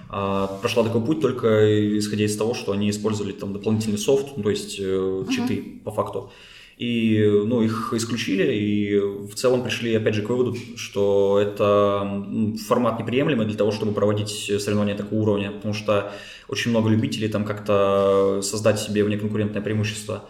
[0.09, 4.43] а, прошла такой путь только исходя из того, что они использовали там дополнительный софт, ну,
[4.43, 5.83] то есть э, читы uh-huh.
[5.85, 6.33] по факту.
[6.77, 12.27] И ну, их исключили, и в целом пришли, опять же, к выводу, что это
[12.69, 16.13] формат неприемлемый для того, чтобы проводить соревнования такого уровня, потому что
[16.49, 20.29] очень много любителей там как-то создать себе внеконкурентное преимущество.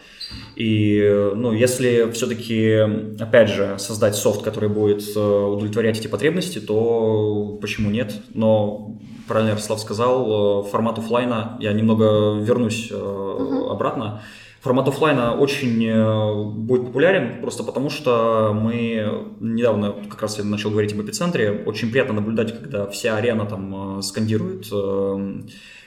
[0.54, 2.78] И, ну, если все-таки,
[3.20, 8.14] опять же, создать софт, который будет э, удовлетворять эти потребности, то почему нет?
[8.34, 8.96] Но,
[9.28, 13.70] правильно Ярослав сказал, э, формат офлайна, я немного вернусь uh-huh.
[13.70, 14.22] обратно,
[14.66, 20.70] формат офлайна очень э, будет популярен, просто потому что мы недавно, как раз я начал
[20.70, 25.42] говорить об эпицентре, очень приятно наблюдать, когда вся арена там э, скандирует э,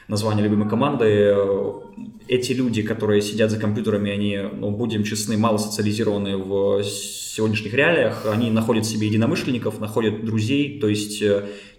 [0.10, 1.36] название любимой команды.
[2.28, 8.26] Эти люди, которые сидят за компьютерами, они, ну, будем честны, мало социализированы в сегодняшних реалиях.
[8.26, 11.24] Они находят себе единомышленников, находят друзей, то есть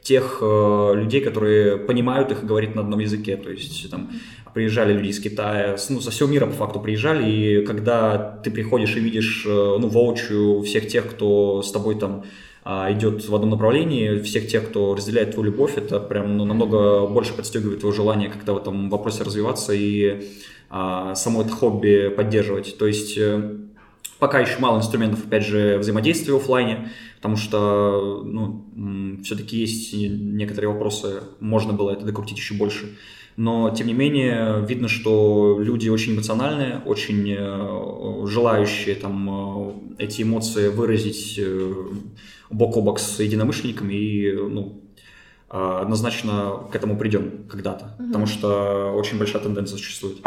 [0.02, 3.36] тех э, людей, которые понимают их и говорят на одном языке.
[3.36, 4.10] То есть там
[4.54, 8.96] приезжали люди из Китая, ну, со всего мира по факту приезжали, и когда ты приходишь
[8.96, 12.24] и видишь, э, ну, воочию всех тех, кто с тобой там
[12.64, 17.32] идет в одном направлении, всех тех, кто разделяет твою любовь, это прям ну, намного больше
[17.32, 20.28] подстегивает твое желание как-то в этом вопросе развиваться и
[20.70, 22.78] а, само это хобби поддерживать.
[22.78, 23.56] То есть э,
[24.20, 30.70] пока еще мало инструментов, опять же, взаимодействия в офлайне, потому что ну, все-таки есть некоторые
[30.70, 32.96] вопросы, можно было это докрутить еще больше.
[33.36, 39.28] но тем не менее видно, что люди очень эмоциональные, очень э, желающие там
[39.98, 41.40] э, эти эмоции выразить
[42.50, 44.82] бок о бок с единомышленниками и ну,
[45.48, 48.08] однозначно к этому придем когда-то, угу.
[48.08, 50.18] потому что очень большая тенденция существует.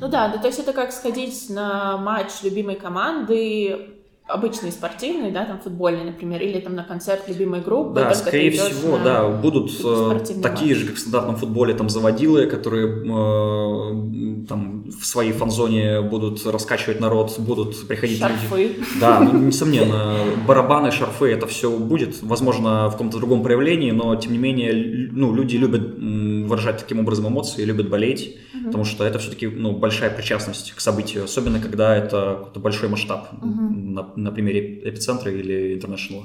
[0.00, 3.99] Ну да, да, то есть это как сходить на матч любимой команды
[4.32, 7.94] обычный спортивный, да, там футбольный, например, или там на концерт любимой группы.
[7.94, 9.04] Да, скорее всего, на...
[9.04, 15.04] да, будут э, такие же, как в стандартном футболе, там заводилы, которые э, там в
[15.04, 18.62] своей фан-зоне будут раскачивать народ, будут приходить шарфы.
[18.62, 18.84] люди.
[19.00, 20.16] Да, ну, несомненно,
[20.46, 25.34] барабаны, шарфы, это все будет, возможно, в каком-то другом проявлении, но тем не менее, ну,
[25.34, 28.66] люди любят выражать таким образом эмоции, любят болеть, угу.
[28.66, 33.28] потому что это все-таки ну, большая причастность к событию, особенно когда это какой-то большой масштаб.
[33.40, 33.80] Угу
[34.16, 36.24] на примере эпицентра или интернешнла.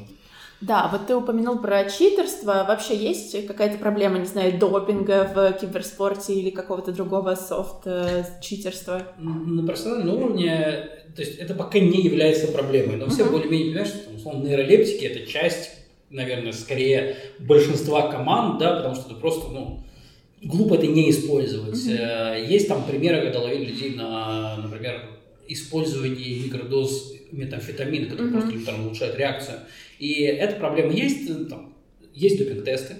[0.62, 2.66] Да, вот ты упомянул про читерство.
[2.68, 9.04] Вообще есть какая-то проблема, не знаю, допинга в киберспорте или какого-то другого софт-читерства?
[9.20, 13.32] На профессиональном уровне, то есть это пока не является проблемой, но все uh-huh.
[13.32, 15.72] более-менее понимают, что там, условно, нейролептики— это часть,
[16.10, 19.84] наверное, скорее большинства команд, да, потому что это просто, ну,
[20.42, 21.76] глупо это не использовать.
[21.76, 22.48] Uh-huh.
[22.48, 25.02] Есть там примеры, когда ловили людей на, например,
[25.48, 28.32] использование микродоз метамфетамина, который mm-hmm.
[28.32, 29.60] просто элементарно улучшает реакцию.
[30.00, 31.74] И эта проблема есть, э, там,
[32.14, 32.96] есть допинг-тесты,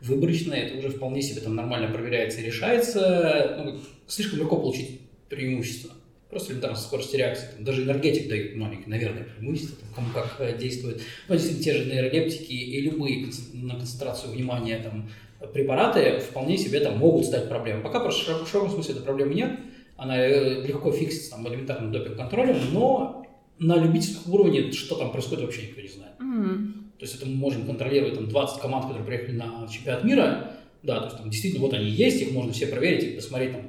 [0.00, 3.62] выборочные, это уже вполне себе там нормально проверяется и решается.
[3.64, 5.92] Ну, слишком легко получить преимущество.
[6.30, 7.46] Просто элементарно скорости реакции.
[7.54, 11.00] Там, даже энергетик дает маленькое, наверное, преимущество, там, кому как э, действует.
[11.28, 15.08] Но действительно, те же нейролептики и любые на концентрацию внимания там,
[15.52, 17.82] препараты вполне себе там могут стать проблемой.
[17.82, 19.58] Пока просто в широком смысле этой проблемы нет.
[20.04, 23.26] Она э, легко фиксится там, элементарным допинг-контролем, но
[23.58, 26.12] на любительском уровне, что там происходит, вообще никто не знает.
[26.20, 26.72] Mm-hmm.
[26.98, 30.50] То есть это мы можем контролировать там 20 команд, которые приехали на чемпионат мира,
[30.82, 33.62] да, то есть там действительно вот они есть, их можно все проверить и посмотреть там,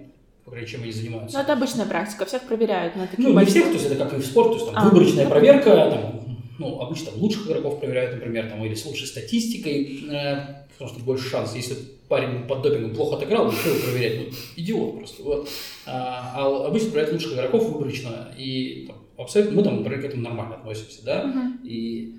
[0.46, 1.38] крайней чем они занимаются.
[1.38, 4.14] Ну, это обычная практика, всех проверяют на такие Ну, не всех, то есть это как
[4.14, 6.25] и в спорте, то есть там а, выборочная проверка, там,
[6.58, 11.30] ну, обычно лучших игроков проверяют, например, там, или с лучшей статистикой, э, потому что больше
[11.30, 11.76] шанс, если
[12.08, 14.20] парень под допингом плохо отыграл, то его проверять?
[14.20, 15.50] Ну, идиот просто, вот.
[15.86, 20.24] А, а обычно проверяют лучших игроков выборочно, и там, абсолютно, мы там, например, к этому
[20.24, 21.68] нормально относимся, да, uh-huh.
[21.68, 22.16] и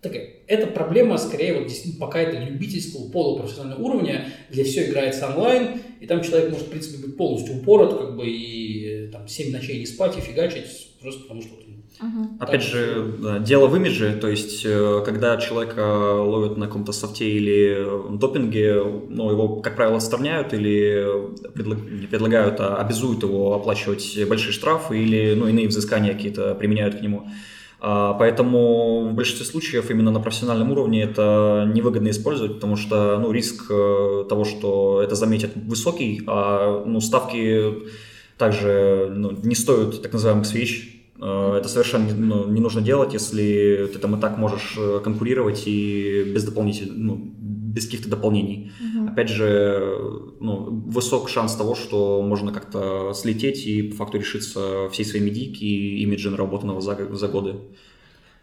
[0.00, 5.80] такая, эта проблема скорее вот действительно пока это любительского полупрофессионального уровня, где все играется онлайн,
[6.00, 9.80] и там человек может, в принципе, быть полностью упорот, как бы, и там 7 ночей
[9.80, 11.54] не спать и фигачить, просто потому что
[12.00, 12.36] Угу.
[12.40, 17.30] Опять же, да, дело в имидже, то есть, э, когда человека ловят на каком-то софте
[17.30, 17.86] или
[18.18, 21.06] допинге, ну, его, как правило, отстраняют или
[22.10, 27.28] предлагают, а обязуют его оплачивать большие штрафы или, ну, иные взыскания какие-то применяют к нему.
[27.80, 33.32] А, поэтому в большинстве случаев именно на профессиональном уровне это невыгодно использовать, потому что ну,
[33.32, 37.88] риск э, того, что это заметят, высокий, а ну, ставки
[38.36, 43.88] также ну, не стоят так называемых свеч, Э, это совершенно ну, не нужно делать, если
[43.92, 48.72] ты там и так можешь э, конкурировать и без дополнительных, ну, без каких-то дополнений.
[48.80, 49.08] Угу.
[49.08, 49.98] Опять же,
[50.40, 55.64] ну, высок шанс того, что можно как-то слететь и по факту решиться всей своей медийки
[55.64, 57.56] и имиджа наработанного за, за годы.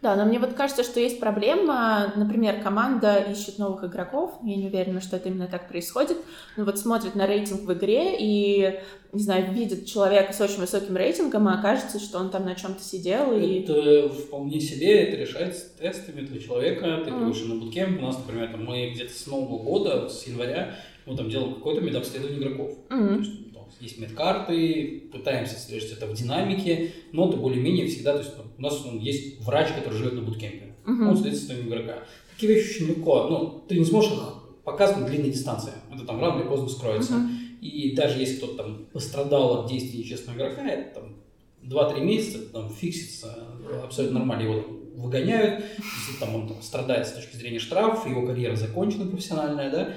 [0.04, 4.66] Да, но мне вот кажется, что есть проблема, например, команда ищет новых игроков, я не
[4.66, 6.18] уверена, что это именно так происходит,
[6.58, 8.80] но вот смотрит на рейтинг в игре и,
[9.14, 12.82] не знаю, видит человека с очень высоким рейтингом, и окажется, что он там на чем-то
[12.82, 13.32] сидел.
[13.34, 13.60] И...
[13.60, 17.30] Это вполне себе, это решается тестами этого человека, ты mm.
[17.30, 20.74] пришел на буткемп, у нас, например, там, мы где-то с Нового года, с января,
[21.06, 22.72] мы там делаем какое-то медобследование игроков.
[22.90, 23.43] Mm.
[23.80, 28.82] Есть, медкарты, пытаемся слежать это в динамике, но это более-менее всегда, то есть у нас
[28.84, 31.08] ну, есть врач, который живет на буткемпе, uh-huh.
[31.08, 31.98] он следит за игрока.
[32.32, 34.18] Такие вещи очень легко, ну, ты не сможешь их
[34.64, 37.14] показывать на длинной дистанции, это там рано или поздно скроется.
[37.14, 37.60] Uh-huh.
[37.60, 41.16] И даже если кто-то там пострадал от действий нечестного игрока, это там
[41.62, 43.48] 2-3 месяца там фиксится
[43.82, 44.64] абсолютно нормально, его
[44.96, 49.88] выгоняют, если там он там, страдает с точки зрения штрафов, его карьера закончена профессиональная, да,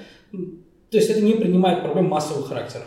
[0.89, 2.86] то есть это не принимает проблем массового характера.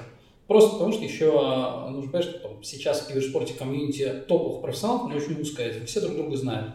[0.51, 5.09] Просто потому что еще а, нужно понять, что там, сейчас в киберспорте комьюнити топовых профессионалов,
[5.09, 6.73] но очень узкое, все друг друга знают.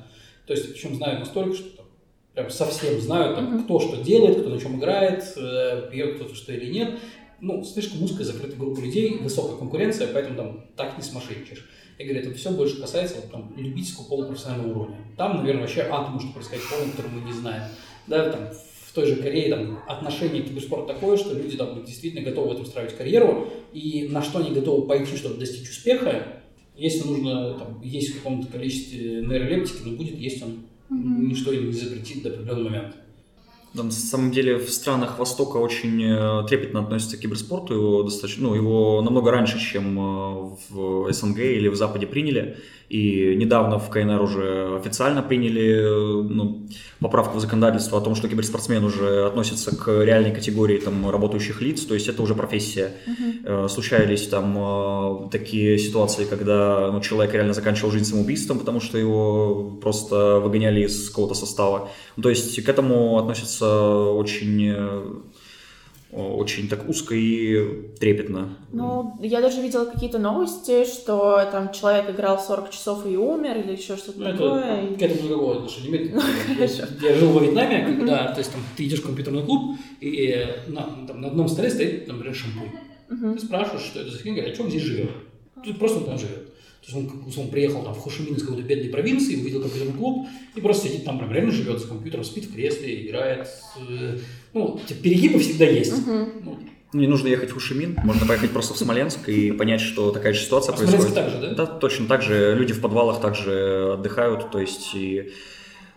[0.47, 1.85] То есть, причем знают настолько, что там,
[2.33, 3.63] прям совсем знают, там, mm-hmm.
[3.65, 6.97] кто что делает, кто на чем играет, э, пьет кто-то что или нет.
[7.41, 11.67] Ну, слишком узкая закрытая группа людей, высокая конкуренция, поэтому там так не смошенничаешь.
[11.99, 14.97] Я говорю, это все больше касается вот, там, любительского полупрофессионального уровня.
[15.17, 17.63] Там, наверное, вообще атом может происходить полный, который мы не знаем.
[18.07, 18.47] Да, там,
[18.95, 22.65] той же Корее там, отношение к киберспорту такое, что люди там действительно готовы в этом
[22.65, 26.41] строить карьеру, и на что они готовы пойти, чтобы достичь успеха,
[26.77, 31.25] если нужно, там, есть в каком-то количестве нейролептики, но будет есть он, mm-hmm.
[31.25, 32.95] ничто им не запретит до определенного момента.
[33.73, 38.55] На самом деле в странах Востока очень э, трепетно относятся к киберспорту, его достаточно, ну,
[38.55, 42.57] его намного раньше, чем э, в СНГ или в Западе приняли.
[42.89, 45.81] И недавно в КНР уже официально приняли
[46.29, 46.67] ну,
[46.99, 51.81] поправку в законодательство о том, что киберспортсмен уже относится к реальной категории там, работающих лиц,
[51.81, 52.93] то есть это уже профессия.
[53.07, 53.67] Uh-huh.
[53.69, 59.77] Случались там э, такие ситуации, когда ну, человек реально заканчивал жизнь самоубийством, потому что его
[59.81, 61.89] просто выгоняли из какого-то состава.
[62.17, 63.67] Ну, то есть к этому относятся
[64.11, 65.33] очень
[66.11, 68.57] очень так узко и трепетно.
[68.71, 73.73] Ну, я даже видела какие-то новости, что там человек играл 40 часов и умер, или
[73.73, 74.83] еще что-то ну, такое.
[74.83, 76.13] Это, к этому никакого отношения не имеет.
[76.47, 79.77] Ну, я, я жил во Вьетнаме, когда, то есть там ты идешь в компьютерный клуб,
[79.99, 83.35] и на, там, на одном столе стоит, например, шампунь.
[83.35, 85.11] Ты спрашиваешь, что это за фигня, говорят, а что он здесь живет?
[85.63, 86.44] Тут просто он там живет.
[86.85, 90.27] То есть он, он приехал там в Хошимин из какой-то бедной провинции, увидел компьютерный клуб
[90.55, 93.47] и просто сидит там, прям реально живет с компьютером, спит в кресле, играет.
[93.89, 94.19] Э,
[94.53, 95.93] ну, типа, перегибы всегда есть.
[95.93, 96.29] Uh-huh.
[96.43, 96.59] Ну,
[96.93, 100.41] не нужно ехать в Хушимин, можно поехать просто в Смоленск и понять, что такая же
[100.41, 101.15] ситуация а происходит.
[101.15, 101.55] так же, да?
[101.55, 102.55] Да, точно так же.
[102.55, 105.31] Люди в подвалах также отдыхают, то есть и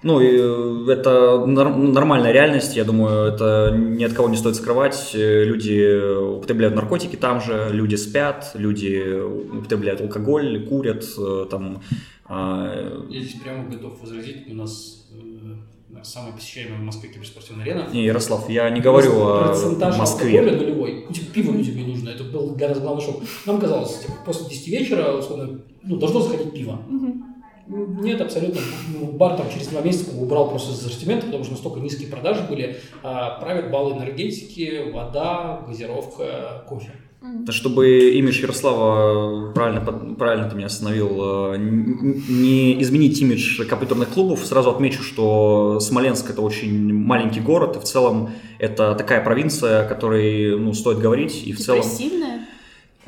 [0.03, 5.11] ну, и это нормальная реальность, я думаю, это ни от кого не стоит скрывать.
[5.15, 9.21] Люди употребляют наркотики там же, люди спят, люди
[9.59, 11.83] употребляют алкоголь, курят, э, там...
[12.27, 17.89] А, я здесь прямо готов возразить, у нас э, самая посещаемая в Москве киберспортивная арена.
[17.93, 20.43] Не, Ярослав, я не говорю о Москве.
[20.43, 21.07] Процентаж нулевой.
[21.09, 22.11] Ну, типа, пиво людям не нужно.
[22.11, 23.23] Это был для нас главный шок.
[23.47, 26.81] Нам казалось, типа, после 10 вечера, условно, ну, должно заходить пиво.
[26.89, 27.28] Угу.
[27.69, 28.61] Нет, абсолютно.
[28.95, 32.43] Ну, бар там через два месяца убрал просто из ассортимента, потому что настолько низкие продажи
[32.49, 32.77] были.
[33.03, 36.93] А, правят баллы энергетики, вода, газировка, кофе.
[37.21, 39.81] Да, чтобы имидж Ярослава правильно,
[40.15, 46.43] правильно ты меня остановил, э, не изменить имидж компьютерных клубов, сразу отмечу, что Смоленск это
[46.43, 51.43] очень маленький город, и в целом это такая провинция, о которой ну, стоит говорить.
[51.45, 51.83] И в целом...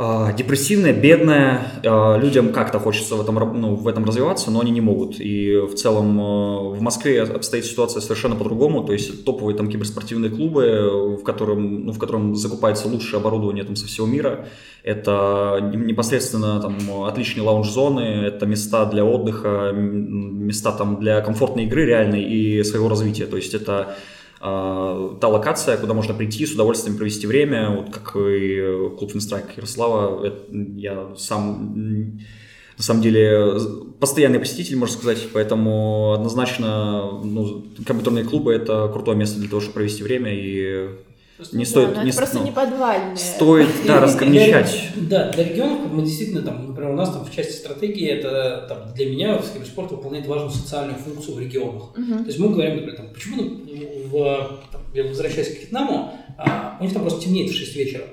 [0.02, 4.70] А, депрессивная, бедная, а, людям как-то хочется в этом, ну, в этом развиваться, но они
[4.70, 5.20] не могут.
[5.20, 10.30] И в целом а, в Москве обстоит ситуация совершенно по-другому, то есть топовые там киберспортивные
[10.30, 14.46] клубы, в котором, ну, в котором закупается лучшее оборудование там со всего мира,
[14.84, 22.22] это непосредственно там отличные лаунж-зоны, это места для отдыха, места там для комфортной игры реальной
[22.22, 23.96] и своего развития, то есть это
[24.40, 30.24] та локация, куда можно прийти, с удовольствием провести время, вот как и клуб Финстрайк Ярослава,
[30.24, 30.42] это,
[30.76, 32.18] я сам
[32.78, 33.58] на самом деле
[34.00, 39.74] постоянный посетитель, можно сказать, поэтому однозначно ну, компьютерные клубы это крутое место для того, чтобы
[39.74, 40.88] провести время и
[41.40, 43.16] Просто не стоит, не, просто ну, не подвальные.
[43.16, 44.90] Стоит, да, раскомничать.
[45.08, 48.92] Да, для регионов мы действительно там, например, у нас там в части стратегии это там,
[48.94, 51.96] для меня в киберспорт выполняет важную социальную функцию в регионах.
[51.96, 52.18] Угу.
[52.18, 56.76] То есть мы говорим, например, там, почему ну, в, там, я возвращаюсь к Вьетнаму, а,
[56.78, 58.04] у них там просто темнеет в 6 вечера.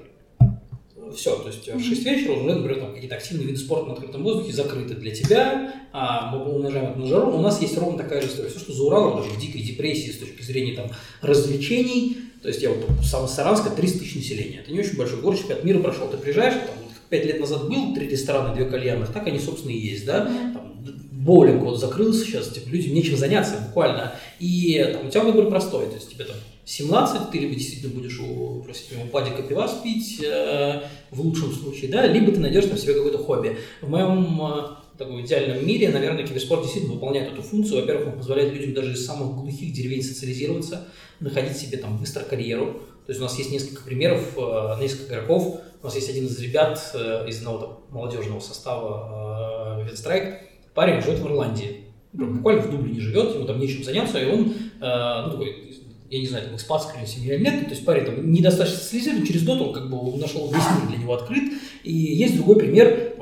[1.15, 4.23] Все, то есть в 6 вечера уже, например, там какие-то активные виды спорта на открытом
[4.23, 7.31] воздухе закрыты для тебя, а мы умножаем это на жару.
[7.31, 8.49] У нас есть ровно такая же история.
[8.49, 10.89] Все, что за Уралом, даже в дикой депрессии с точки зрения там,
[11.21, 14.59] развлечений, то есть я вот сам Саранска 300 тысяч населения.
[14.59, 16.07] Это не очень большой город, чемпионат мира прошел.
[16.07, 16.75] Ты приезжаешь, там,
[17.09, 20.25] пять лет назад был три ресторана, две кальянных, так они, собственно, и есть, да.
[20.25, 24.13] Там, боулинг вот закрылся сейчас, типа, людям нечем заняться буквально.
[24.39, 26.35] И там, у тебя выбор простой, то есть тебе там
[26.67, 31.53] 17, ты либо действительно будешь у, простите меня, у падика пивас пить, э, в лучшем
[31.53, 33.57] случае, да, либо ты найдешь там себе какое-то хобби.
[33.81, 37.81] В моем э, таком идеальном мире, наверное, киберспорт действительно выполняет эту функцию.
[37.81, 40.89] Во-первых, он позволяет людям даже из самых глухих деревень социализироваться,
[41.21, 42.81] находить себе там быстро карьеру.
[43.05, 45.61] То есть у нас есть несколько примеров, э, несколько игроков.
[45.81, 50.41] У нас есть один из ребят э, из одного там, молодежного состава Винстрайк.
[50.73, 51.85] Парень живет в Ирландии.
[52.13, 55.66] Буквально в Дублине живет, ему там нечем заняться, и он, э, ну, такой,
[56.09, 59.43] я не знаю, там, экспатская семья или нет, то есть парень там недостаточно социализирован, через
[59.43, 61.53] год он как бы нашел весь мир для него открыт.
[61.83, 63.15] И есть другой пример,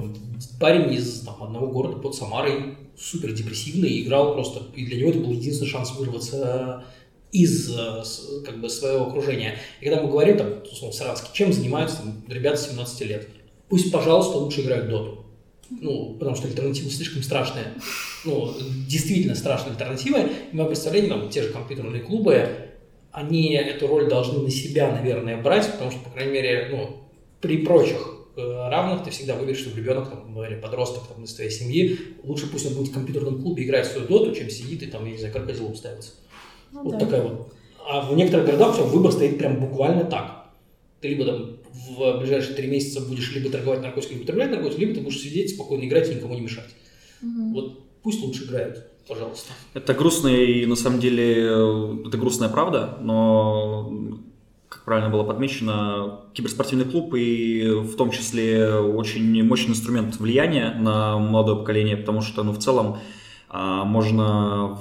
[0.60, 5.20] парень из там, одного города под Самарой, супер депрессивный, играл просто, и для него это
[5.20, 6.84] был единственный шанс вырваться
[7.32, 8.04] из э,
[8.46, 9.58] как бы, своего окружения.
[9.82, 13.28] И когда мы говорим, там, условно, в Саранске, чем занимаются там, ребята 17 лет,
[13.68, 15.26] пусть, пожалуйста, лучше играют доту.
[15.70, 17.74] Ну, потому что альтернатива слишком страшная.
[18.24, 18.54] Ну,
[18.88, 20.18] действительно страшная альтернатива.
[20.52, 22.48] И мое представление, там, те же компьютерные клубы,
[23.16, 26.98] они эту роль должны на себя, наверное, брать, потому что, по крайней мере, ну,
[27.42, 31.50] при прочих Э, равных, ты всегда выберешь, чтобы ребенок там, или подросток там, из твоей
[31.50, 34.88] семьи, лучше пусть он будет в компьютерном клубе играть в свою доту, чем сидит и
[34.88, 36.12] там, я не знаю, крокодилом ставится.
[36.74, 37.00] Ну, вот да.
[37.00, 37.54] такая вот.
[37.88, 40.50] А в некоторых городах все, выбор стоит прям буквально так.
[41.00, 44.96] Ты либо там в ближайшие три месяца будешь либо торговать наркотиками, либо употреблять наркотики, либо
[44.96, 46.70] ты будешь сидеть, спокойно играть и никому не мешать.
[47.22, 47.54] Угу.
[47.54, 48.86] Вот пусть лучше играют.
[49.08, 49.54] Пожалуйста.
[49.74, 51.44] Это грустно и на самом деле
[52.08, 53.92] это грустная правда, но
[54.68, 61.18] как правильно было подмечено, киберспортивный клуб и в том числе очень мощный инструмент влияния на
[61.20, 62.98] молодое поколение, потому что ну, в целом
[63.48, 64.80] а, можно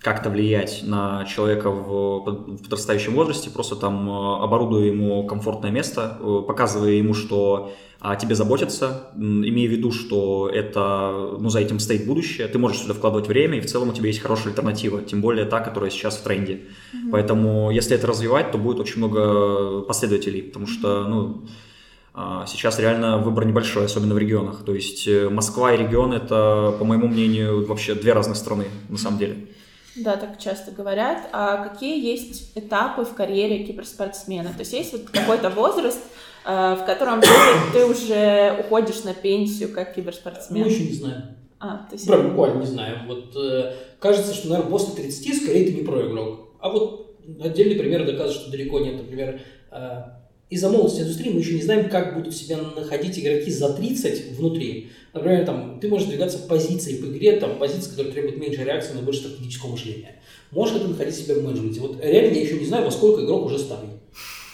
[0.00, 6.42] как-то влиять на человека в подрастающем возрасте, просто там э, оборудуя ему комфортное место, э,
[6.46, 12.06] показывая ему, что о тебе заботятся, имея в виду, что это, ну, за этим стоит
[12.06, 15.20] будущее, ты можешь сюда вкладывать время, и в целом у тебя есть хорошая альтернатива, тем
[15.20, 16.52] более та, которая сейчас в тренде.
[16.52, 17.10] Mm-hmm.
[17.10, 21.42] Поэтому, если это развивать, то будет очень много последователей, потому что, ну,
[22.14, 24.64] а, сейчас реально выбор небольшой, особенно в регионах.
[24.64, 28.98] То есть э, Москва и регион это, по моему мнению, вообще две разных страны на
[28.98, 29.48] самом деле.
[30.04, 31.28] Да, так часто говорят.
[31.32, 34.50] А какие есть этапы в карьере киберспортсмена?
[34.50, 36.00] То есть есть вот какой-то возраст,
[36.44, 37.28] э, в котором ты,
[37.72, 40.64] ты уже уходишь на пенсию как киберспортсмен?
[40.64, 41.22] Мы еще не знаем.
[41.60, 42.06] А, то есть...
[42.06, 43.06] Прям буквально не знаем.
[43.06, 46.50] Вот э, кажется, что, наверное, после 30 скорее ты не про игрок.
[46.60, 48.96] А вот отдельный пример доказывает, что далеко нет.
[48.96, 49.40] Например,
[49.70, 50.02] э,
[50.50, 54.90] из-за молодости индустрии мы еще не знаем, как будут себя находить игроки за 30 внутри.
[55.12, 59.02] Например, там, ты можешь двигаться позиции по игре, там, позиции, которые требуют меньше реакции, но
[59.02, 60.16] больше стратегического мышления.
[60.50, 61.80] Можешь ли ты находить себя в менеджменте?
[61.80, 63.90] Вот реально я еще не знаю, во сколько игрок уже старый.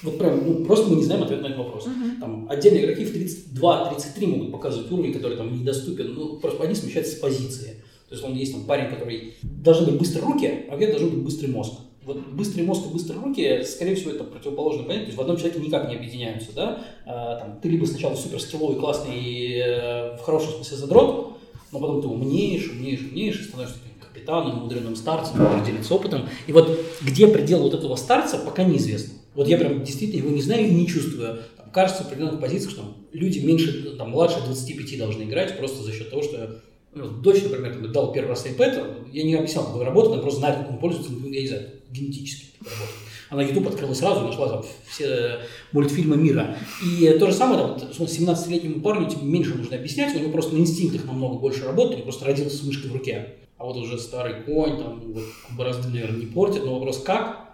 [0.03, 1.87] Вот прям, ну, просто мы не знаем ответ на этот вопрос.
[1.87, 2.21] Uh-huh.
[2.21, 7.17] Там, отдельные игроки в 32-33 могут показывать уровень, который там недоступен, ну, просто они смещаются
[7.17, 7.77] с позиции.
[8.09, 11.21] То есть, он есть там парень, который должны быть быстрые руки, а где должен быть
[11.21, 11.75] быстрый мозг
[12.07, 15.37] вот быстрый мозг и быстрые руки, скорее всего, это противоположное понятие, то есть в одном
[15.37, 20.23] человеке никак не объединяются, да, а, там, ты либо сначала супер скилловый, классный, э, в
[20.23, 21.39] хорошем смысле задрот,
[21.73, 26.53] но потом ты умнеешь, умнеешь, умнеешь, и становишься таким капитаном, мудренным старцем, делится опытом, и
[26.53, 29.15] вот где предел вот этого старца, пока неизвестно.
[29.35, 31.41] Вот я прям действительно его не знаю и не чувствую.
[31.57, 35.93] Там, кажется, в определенных позициях, что люди меньше, там, младше 25 должны играть просто за
[35.93, 36.63] счет того, что
[36.95, 40.41] ну, дочь, например, там, дал первый раз iPad, я не объяснял, как работает, она просто
[40.41, 43.01] знает, как он пользуется, ну, я не знаю, генетически работает.
[43.31, 45.41] Она YouTube открыла сразу, нашла там все
[45.73, 46.57] мультфильмы мира.
[46.85, 50.59] И то же самое, там, 17-летнему парню тебе меньше нужно объяснять, у него просто на
[50.59, 53.35] инстинктах намного больше работает, он просто родился с мышкой в руке.
[53.57, 55.25] А вот уже старый конь, там, вот,
[55.57, 57.45] борозды, наверное, не портит, но вопрос как,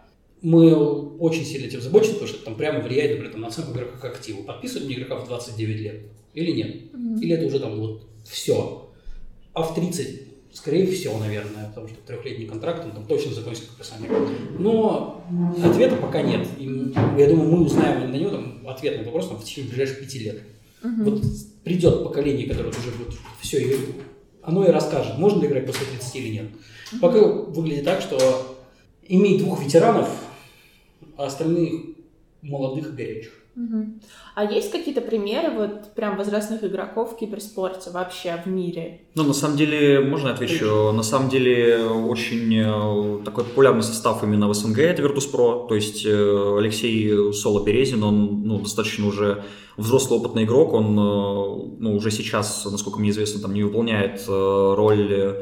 [0.43, 3.73] мы очень сильно этим заботимся, потому что это там прямо влияет, например, там, на оценку
[3.73, 4.43] игрока как активу.
[4.43, 6.01] Подписывать мне игрока в 29 лет
[6.35, 6.77] или нет?
[6.93, 7.21] Mm-hmm.
[7.21, 8.80] Или это уже там вот все.
[9.53, 14.11] А в 30 Скорее всего, наверное, потому что трехлетний контракт, он там точно закончится подписание.
[14.59, 15.25] Но
[15.65, 16.45] ответа пока нет.
[16.59, 16.65] И,
[17.17, 20.01] я думаю, мы узнаем на него там, ответ на этот вопрос там, в течение ближайших
[20.01, 20.43] пяти лет.
[20.83, 21.05] Угу.
[21.05, 21.23] Вот
[21.63, 23.77] придет поколение, которое уже будет все, и
[24.43, 26.47] оно и расскажет, можно ли играть после 30 или нет.
[26.93, 27.01] Угу.
[27.01, 28.19] Пока выглядит так, что
[29.07, 30.09] имеет двух ветеранов,
[31.17, 31.73] а остальных
[32.43, 33.40] молодых и горячих.
[33.61, 33.87] Угу.
[34.37, 39.03] А есть какие-то примеры вот прям возрастных игроков в киберспорте вообще в мире?
[39.15, 40.93] Ну, на самом деле, можно отвечу?
[40.93, 46.07] На самом деле, очень э, такой популярный состав именно в СНГ это Virtus.pro, то есть
[46.07, 49.45] э, Алексей Соло-Березин, он ну, достаточно уже
[49.77, 55.37] взрослый опытный игрок, он э, ну, уже сейчас, насколько мне известно, там не выполняет роль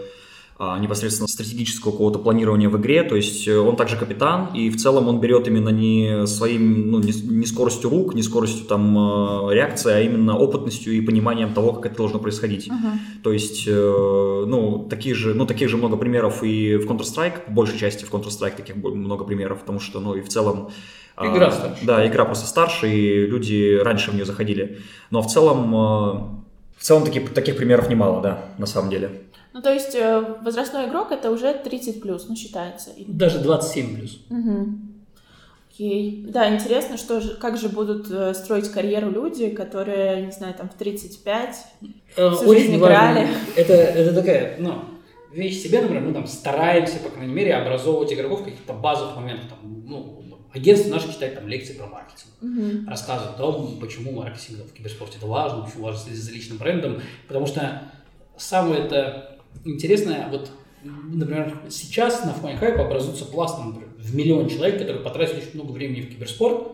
[0.59, 5.07] непосредственно стратегического какого-то планирования в игре, то есть э, он также капитан, и в целом
[5.07, 9.93] он берет именно не своим, ну, не, не скоростью рук, не скоростью там э, реакции,
[9.93, 12.67] а именно опытностью и пониманием того, как это должно происходить.
[12.67, 13.23] Uh-huh.
[13.23, 17.53] То есть, э, ну, таких же, ну, таких же много примеров и в Counter-Strike, в
[17.53, 20.71] большей части в Counter-Strike таких много примеров, потому что, ну, и в целом
[21.15, 21.87] а, Игра старше.
[21.87, 24.79] Да, игра просто старше, и люди раньше в нее заходили.
[25.11, 29.11] Но в целом, в целом таких, таких примеров немало, да, на самом деле.
[29.59, 32.91] Ну, то есть э, возрастной игрок это уже 30 плюс, ну, считается.
[33.09, 34.21] Даже 27 плюс.
[34.31, 34.69] Угу.
[35.69, 36.27] Окей.
[36.29, 40.69] Да, интересно, что же, как же будут э, строить карьеру люди, которые, не знаю, там
[40.69, 43.27] в 35 э, всю Очень жизнь играли.
[43.57, 44.77] Это, это такая, ну,
[45.33, 49.49] вещь себе, например, мы там стараемся, по крайней мере, образовывать игроков в каких-то базовых моментах.
[49.49, 50.23] Там, ну,
[50.55, 52.89] агентство наше читает там лекции про маркетинг, угу.
[52.89, 57.03] рассказывает о том, почему маркетинг в киберспорте это важно, почему важно следить за личным брендом,
[57.27, 57.83] потому что
[58.37, 60.51] самое это интересное, вот,
[60.85, 66.03] например, сейчас на хайпа образуется пласт, например, в миллион человек, которые потратили очень много времени
[66.03, 66.73] в киберспорт,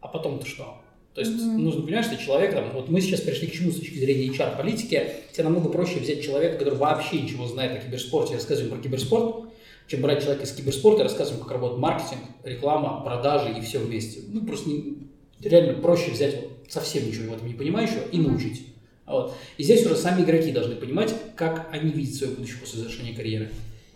[0.00, 0.78] а потом-то что?
[1.14, 1.56] То есть mm-hmm.
[1.56, 5.14] нужно понимать, что человек, там, вот мы сейчас пришли к чему с точки зрения HR-политики,
[5.32, 9.48] тебе намного проще взять человека, который вообще ничего знает о киберспорте, и рассказывать про киберспорт,
[9.88, 14.20] чем брать человека из киберспорта и рассказывать, как работает маркетинг, реклама, продажи и все вместе.
[14.28, 15.08] Ну, просто не,
[15.40, 18.66] реально проще взять вот, совсем ничего в этом не понимающего и научить.
[19.08, 19.34] Вот.
[19.56, 23.50] И здесь уже сами игроки должны понимать, как они видят свое будущее после завершения карьеры.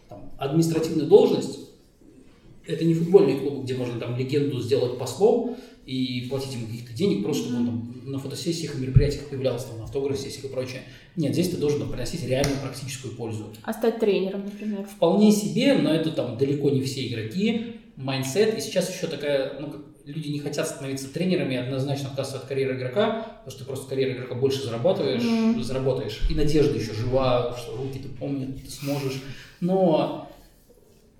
[0.08, 1.58] Там, административная должность–
[2.66, 5.56] это не футбольный клуб, где можно там легенду сделать послом,
[5.86, 9.78] и платить ему каких-то денег, просто чтобы он там на фотосессиях и мероприятиях появлялся, там,
[9.78, 10.82] на автограф-сессиях и прочее.
[11.16, 13.46] Нет, здесь ты должен там, приносить реальную практическую пользу.
[13.62, 14.84] А стать тренером, например?
[14.84, 17.76] Вполне себе, но это там далеко не все игроки.
[17.97, 19.72] Mindset, и сейчас еще такая, ну,
[20.05, 24.12] люди не хотят становиться тренерами, однозначно отказываются от карьеры игрока, потому что ты просто карьера
[24.12, 25.62] игрока больше зарабатываешь, mm-hmm.
[25.62, 26.20] заработаешь.
[26.28, 29.22] И надежда еще жива, что руки-то помнят, ты сможешь.
[29.61, 30.28] Но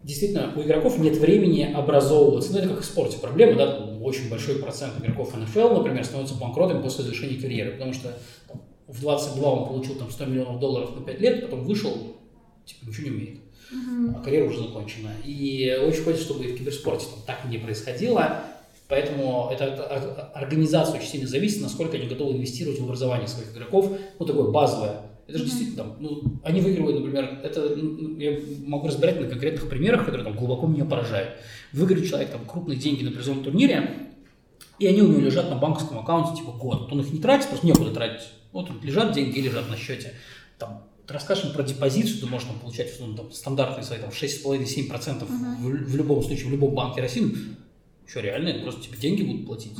[0.03, 2.53] действительно, у игроков нет времени образовываться.
[2.53, 3.19] Ну, это как в спорте.
[3.19, 8.17] Проблема, да, очень большой процент игроков НФЛ, например, становятся банкротами после завершения карьеры, потому что
[8.49, 12.17] там, в 22 он получил там 100 миллионов долларов на 5 лет, потом вышел,
[12.65, 13.39] типа, ничего не умеет.
[13.73, 14.17] Uh-huh.
[14.17, 15.13] А карьера уже закончена.
[15.25, 18.43] И очень хочется, чтобы и в киберспорте там, так не происходило.
[18.93, 23.91] Поэтому это организация очень сильно зависит, насколько они готовы инвестировать в образование своих игроков.
[24.19, 28.89] Ну, такое базовое это же действительно там, ну, они выигрывают, например, это ну, я могу
[28.89, 31.39] разбирать на конкретных примерах, которые там глубоко меня поражают.
[31.73, 34.11] Выиграет человек там крупные деньги на призовом турнире,
[34.79, 36.93] и они у него лежат на банковском аккаунте типа год.
[36.93, 38.29] Он их не тратит, просто некуда тратить.
[38.53, 40.13] Вот лежат деньги лежат на счете.
[40.59, 44.01] Там, ты расскажешь им про депозит, что ты можешь там, получать ну, там, стандартные свои
[44.01, 45.57] там, 6,5-7% uh-huh.
[45.61, 47.35] в, в любом случае, в любом банке России.
[48.13, 48.53] Что, реально?
[48.63, 49.73] Просто тебе деньги будут платить?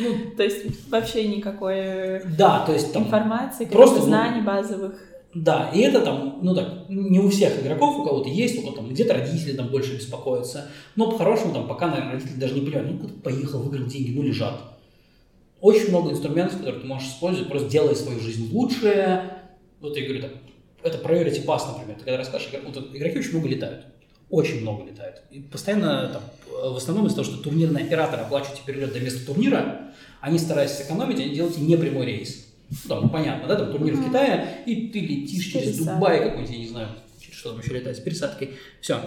[0.00, 4.98] Ну, то есть вообще никакой да, то есть, там, информации, просто ну, знаний базовых.
[5.34, 8.78] Да, и это там, ну так, не у всех игроков, у кого-то есть, у кого-то
[8.78, 10.68] там где-то родители там больше беспокоятся.
[10.96, 14.22] Но по-хорошему там пока, наверное, родители даже не понимают, ну куда поехал, выиграл деньги, ну
[14.22, 14.60] лежат.
[15.60, 19.30] Очень много инструментов, которые ты можешь использовать, просто делая свою жизнь лучше.
[19.80, 20.30] Вот я говорю, там,
[20.82, 21.98] это priority pass, например.
[21.98, 23.84] Ты когда расскажешь, игроки очень много летают
[24.32, 25.22] очень много летают.
[25.30, 29.92] И постоянно, там, в основном из-за того, что турнирный оператор оплачивает перелет до места турнира,
[30.20, 32.46] они стараются сэкономить, они делают не прямой рейс.
[32.70, 34.02] Ну, там, понятно, да, там турнир mm-hmm.
[34.02, 36.88] в Китае, и ты летишь через Дубай какой-нибудь, я не знаю,
[37.20, 38.52] через что там еще летать, с пересадкой.
[38.80, 39.00] Все.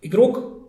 [0.00, 0.68] Игрок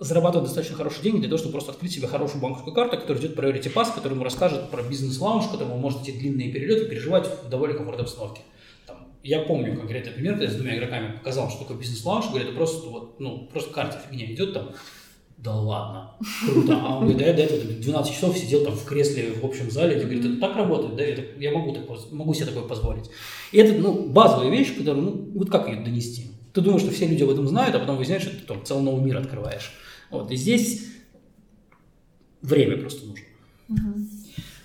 [0.00, 3.38] зарабатывает достаточно хорошие деньги для того, чтобы просто открыть себе хорошую банковскую карту, которая идет
[3.38, 7.48] Priority Pass, который ему расскажет про бизнес-лаунж, который он может эти длинные перелеты переживать в
[7.48, 8.42] довольно комфортной обстановке
[9.22, 12.56] я помню конкретный пример, когда я с двумя игроками показал, что такое бизнес-лаунж, говорит, это
[12.56, 14.72] просто вот, ну, просто карта фигня идет там,
[15.42, 16.14] да ладно,
[16.46, 16.78] круто.
[16.80, 19.72] А он говорит, да я до этого 12 часов сидел там в кресле в общем
[19.72, 23.10] зале, и говорит, это так работает, да, это, я могу, так, могу себе такое позволить.
[23.50, 26.30] И это, ну, базовая вещь, которую, ну, вот как ее донести?
[26.52, 28.84] Ты думаешь, что все люди об этом знают, а потом выясняешь, что ты там целый
[28.84, 29.72] новый мир открываешь.
[30.10, 30.86] Вот, и здесь
[32.40, 33.21] время просто нужно.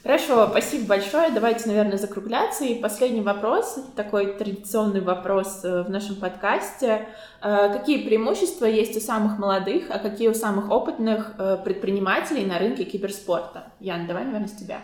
[0.07, 1.31] Хорошо, спасибо большое.
[1.31, 2.63] Давайте, наверное, закругляться.
[2.63, 7.09] И последний вопрос, такой традиционный вопрос э, в нашем подкасте.
[7.41, 12.57] Э, какие преимущества есть у самых молодых, а какие у самых опытных э, предпринимателей на
[12.57, 13.65] рынке киберспорта?
[13.81, 14.79] Ян, давай, наверное, с тебя.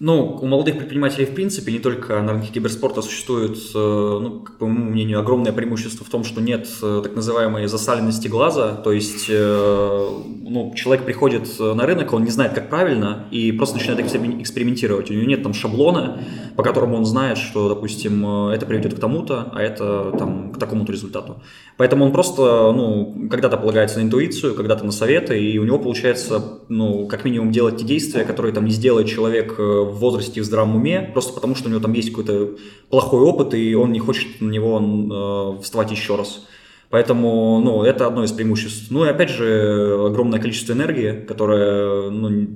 [0.00, 4.66] Ну, у молодых предпринимателей, в принципе, не только на рынке киберспорта существует, э, ну, по
[4.66, 9.26] моему мнению, огромное преимущество в том, что нет э, так называемой засаленности глаза, то есть
[9.28, 10.08] э,
[10.46, 15.10] ну, человек приходит на рынок, он не знает, как правильно, и просто начинает экспериментировать.
[15.10, 16.20] У него нет там шаблона,
[16.56, 20.92] по которому он знает, что, допустим, это приведет к тому-то, а это там, к такому-то
[20.92, 21.42] результату.
[21.76, 26.60] Поэтому он просто, ну, когда-то полагается на интуицию, когда-то на советы, и у него получается,
[26.68, 30.76] ну, как минимум делать те действия, которые там не сделает человек в возрасте в здравом
[30.76, 32.56] уме, просто потому что у него там есть какой-то
[32.90, 36.46] плохой опыт, и он не хочет на него э, вставать еще раз.
[36.90, 38.90] Поэтому, ну, это одно из преимуществ.
[38.90, 42.46] Ну и опять же, огромное количество энергии, которое, ну,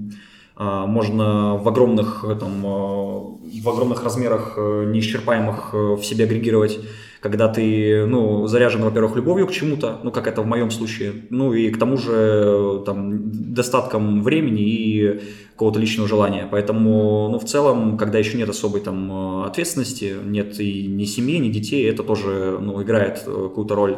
[0.55, 6.79] а, можно в огромных, там, э, в огромных размерах э, неисчерпаемых в себе агрегировать
[7.21, 11.53] когда ты, ну, заряжен, во-первых, любовью к чему-то, ну, как это в моем случае, ну,
[11.53, 15.21] и к тому же, там, достатком времени и
[15.53, 16.49] какого-то личного желания.
[16.51, 21.49] Поэтому, ну, в целом, когда еще нет особой там ответственности, нет и ни семьи, ни
[21.49, 23.97] детей, это тоже, ну, играет э, какую-то роль.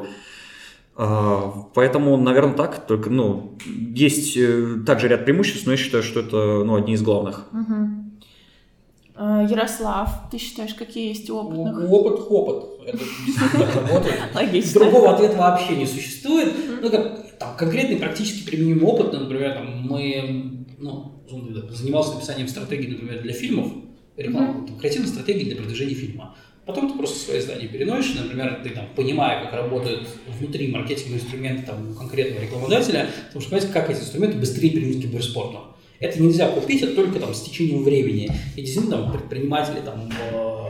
[0.97, 2.87] А, поэтому, наверное, так.
[2.87, 7.03] Только, ну, есть э, также ряд преимуществ, но я считаю, что это, ну, одни из
[7.03, 7.47] главных.
[7.53, 8.00] Угу.
[9.21, 11.91] Э, Ярослав, ты считаешь, какие есть опытных?
[11.91, 12.65] Опыт, опыт.
[12.87, 12.99] Это
[13.81, 14.15] работает.
[14.35, 14.81] Логично.
[14.81, 16.55] Другого ответа вообще не существует.
[16.81, 21.23] Ну, как там, конкретный практически применимый опыт, например, там, мы, ну,
[21.71, 23.73] занимался написанием стратегии, например, для фильмов,
[24.17, 26.35] рекламы, там, креативной стратегии для продвижения фильма.
[26.65, 30.09] Потом ты просто свои знания переносишь, например, ты там, понимая, как работают
[30.39, 35.03] внутри маркетинговые инструменты там, конкретного рекламодателя, ты можешь понять, как эти инструменты быстрее применить к
[35.03, 35.59] киберспорту.
[36.01, 38.33] Это нельзя купить, это только там, с течением времени.
[38.57, 40.61] И действительно там, предприниматели там, э,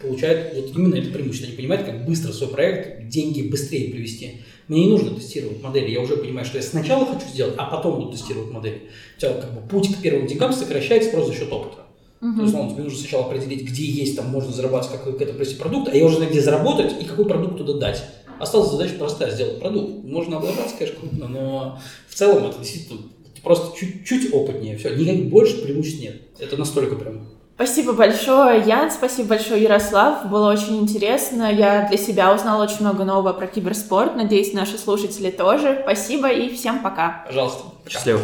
[0.00, 1.48] получают вот именно это преимущество.
[1.48, 4.42] Они понимают, как быстро свой проект, деньги быстрее привести.
[4.68, 5.90] Мне не нужно тестировать модели.
[5.90, 8.82] Я уже понимаю, что я сначала хочу сделать, а потом буду тестировать модели.
[9.16, 11.82] У тебя как бы путь к первым деньгам сокращается просто за счет опыта.
[12.20, 12.36] Uh-huh.
[12.36, 15.26] То есть, ну, тебе нужно сначала определить, где есть, там можно зарабатывать какой-то
[15.58, 18.04] продукт, а я уже знаю, где заработать и какой продукт туда дать.
[18.38, 20.04] Осталась задача простая, сделать продукт.
[20.04, 23.00] Можно облажаться, конечно, крупно, но в целом это действительно
[23.46, 26.20] Просто чуть-чуть опытнее, все, никаких больше преимуществ нет.
[26.40, 30.28] Это настолько прям Спасибо большое, Ян, спасибо большое, Ярослав.
[30.28, 31.50] Было очень интересно.
[31.50, 34.16] Я для себя узнала очень много нового про киберспорт.
[34.16, 35.78] Надеюсь, наши слушатели тоже.
[35.84, 37.24] Спасибо и всем пока.
[37.28, 37.62] Пожалуйста.
[37.88, 38.20] Счастливо.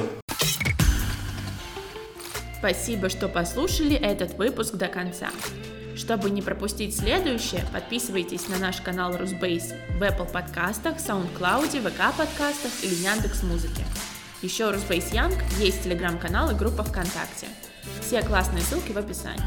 [2.59, 5.29] Спасибо, что послушали этот выпуск до конца.
[5.95, 12.73] Чтобы не пропустить следующее, подписывайтесь на наш канал Русбейс в Apple подкастах, SoundCloud, ВК подкастах
[12.83, 13.85] или Яндекс.Музыке.
[14.43, 17.47] Еще Русбейс Янг есть телеграм-канал и группа ВКонтакте.
[18.01, 19.41] Все классные ссылки в описании.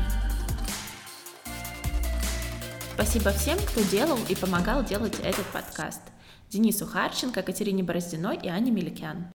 [2.93, 5.99] Спасибо всем, кто делал и помогал делать этот подкаст.
[6.47, 9.33] Денису Харченко, Катерине Бороздиной и Ане Меликян.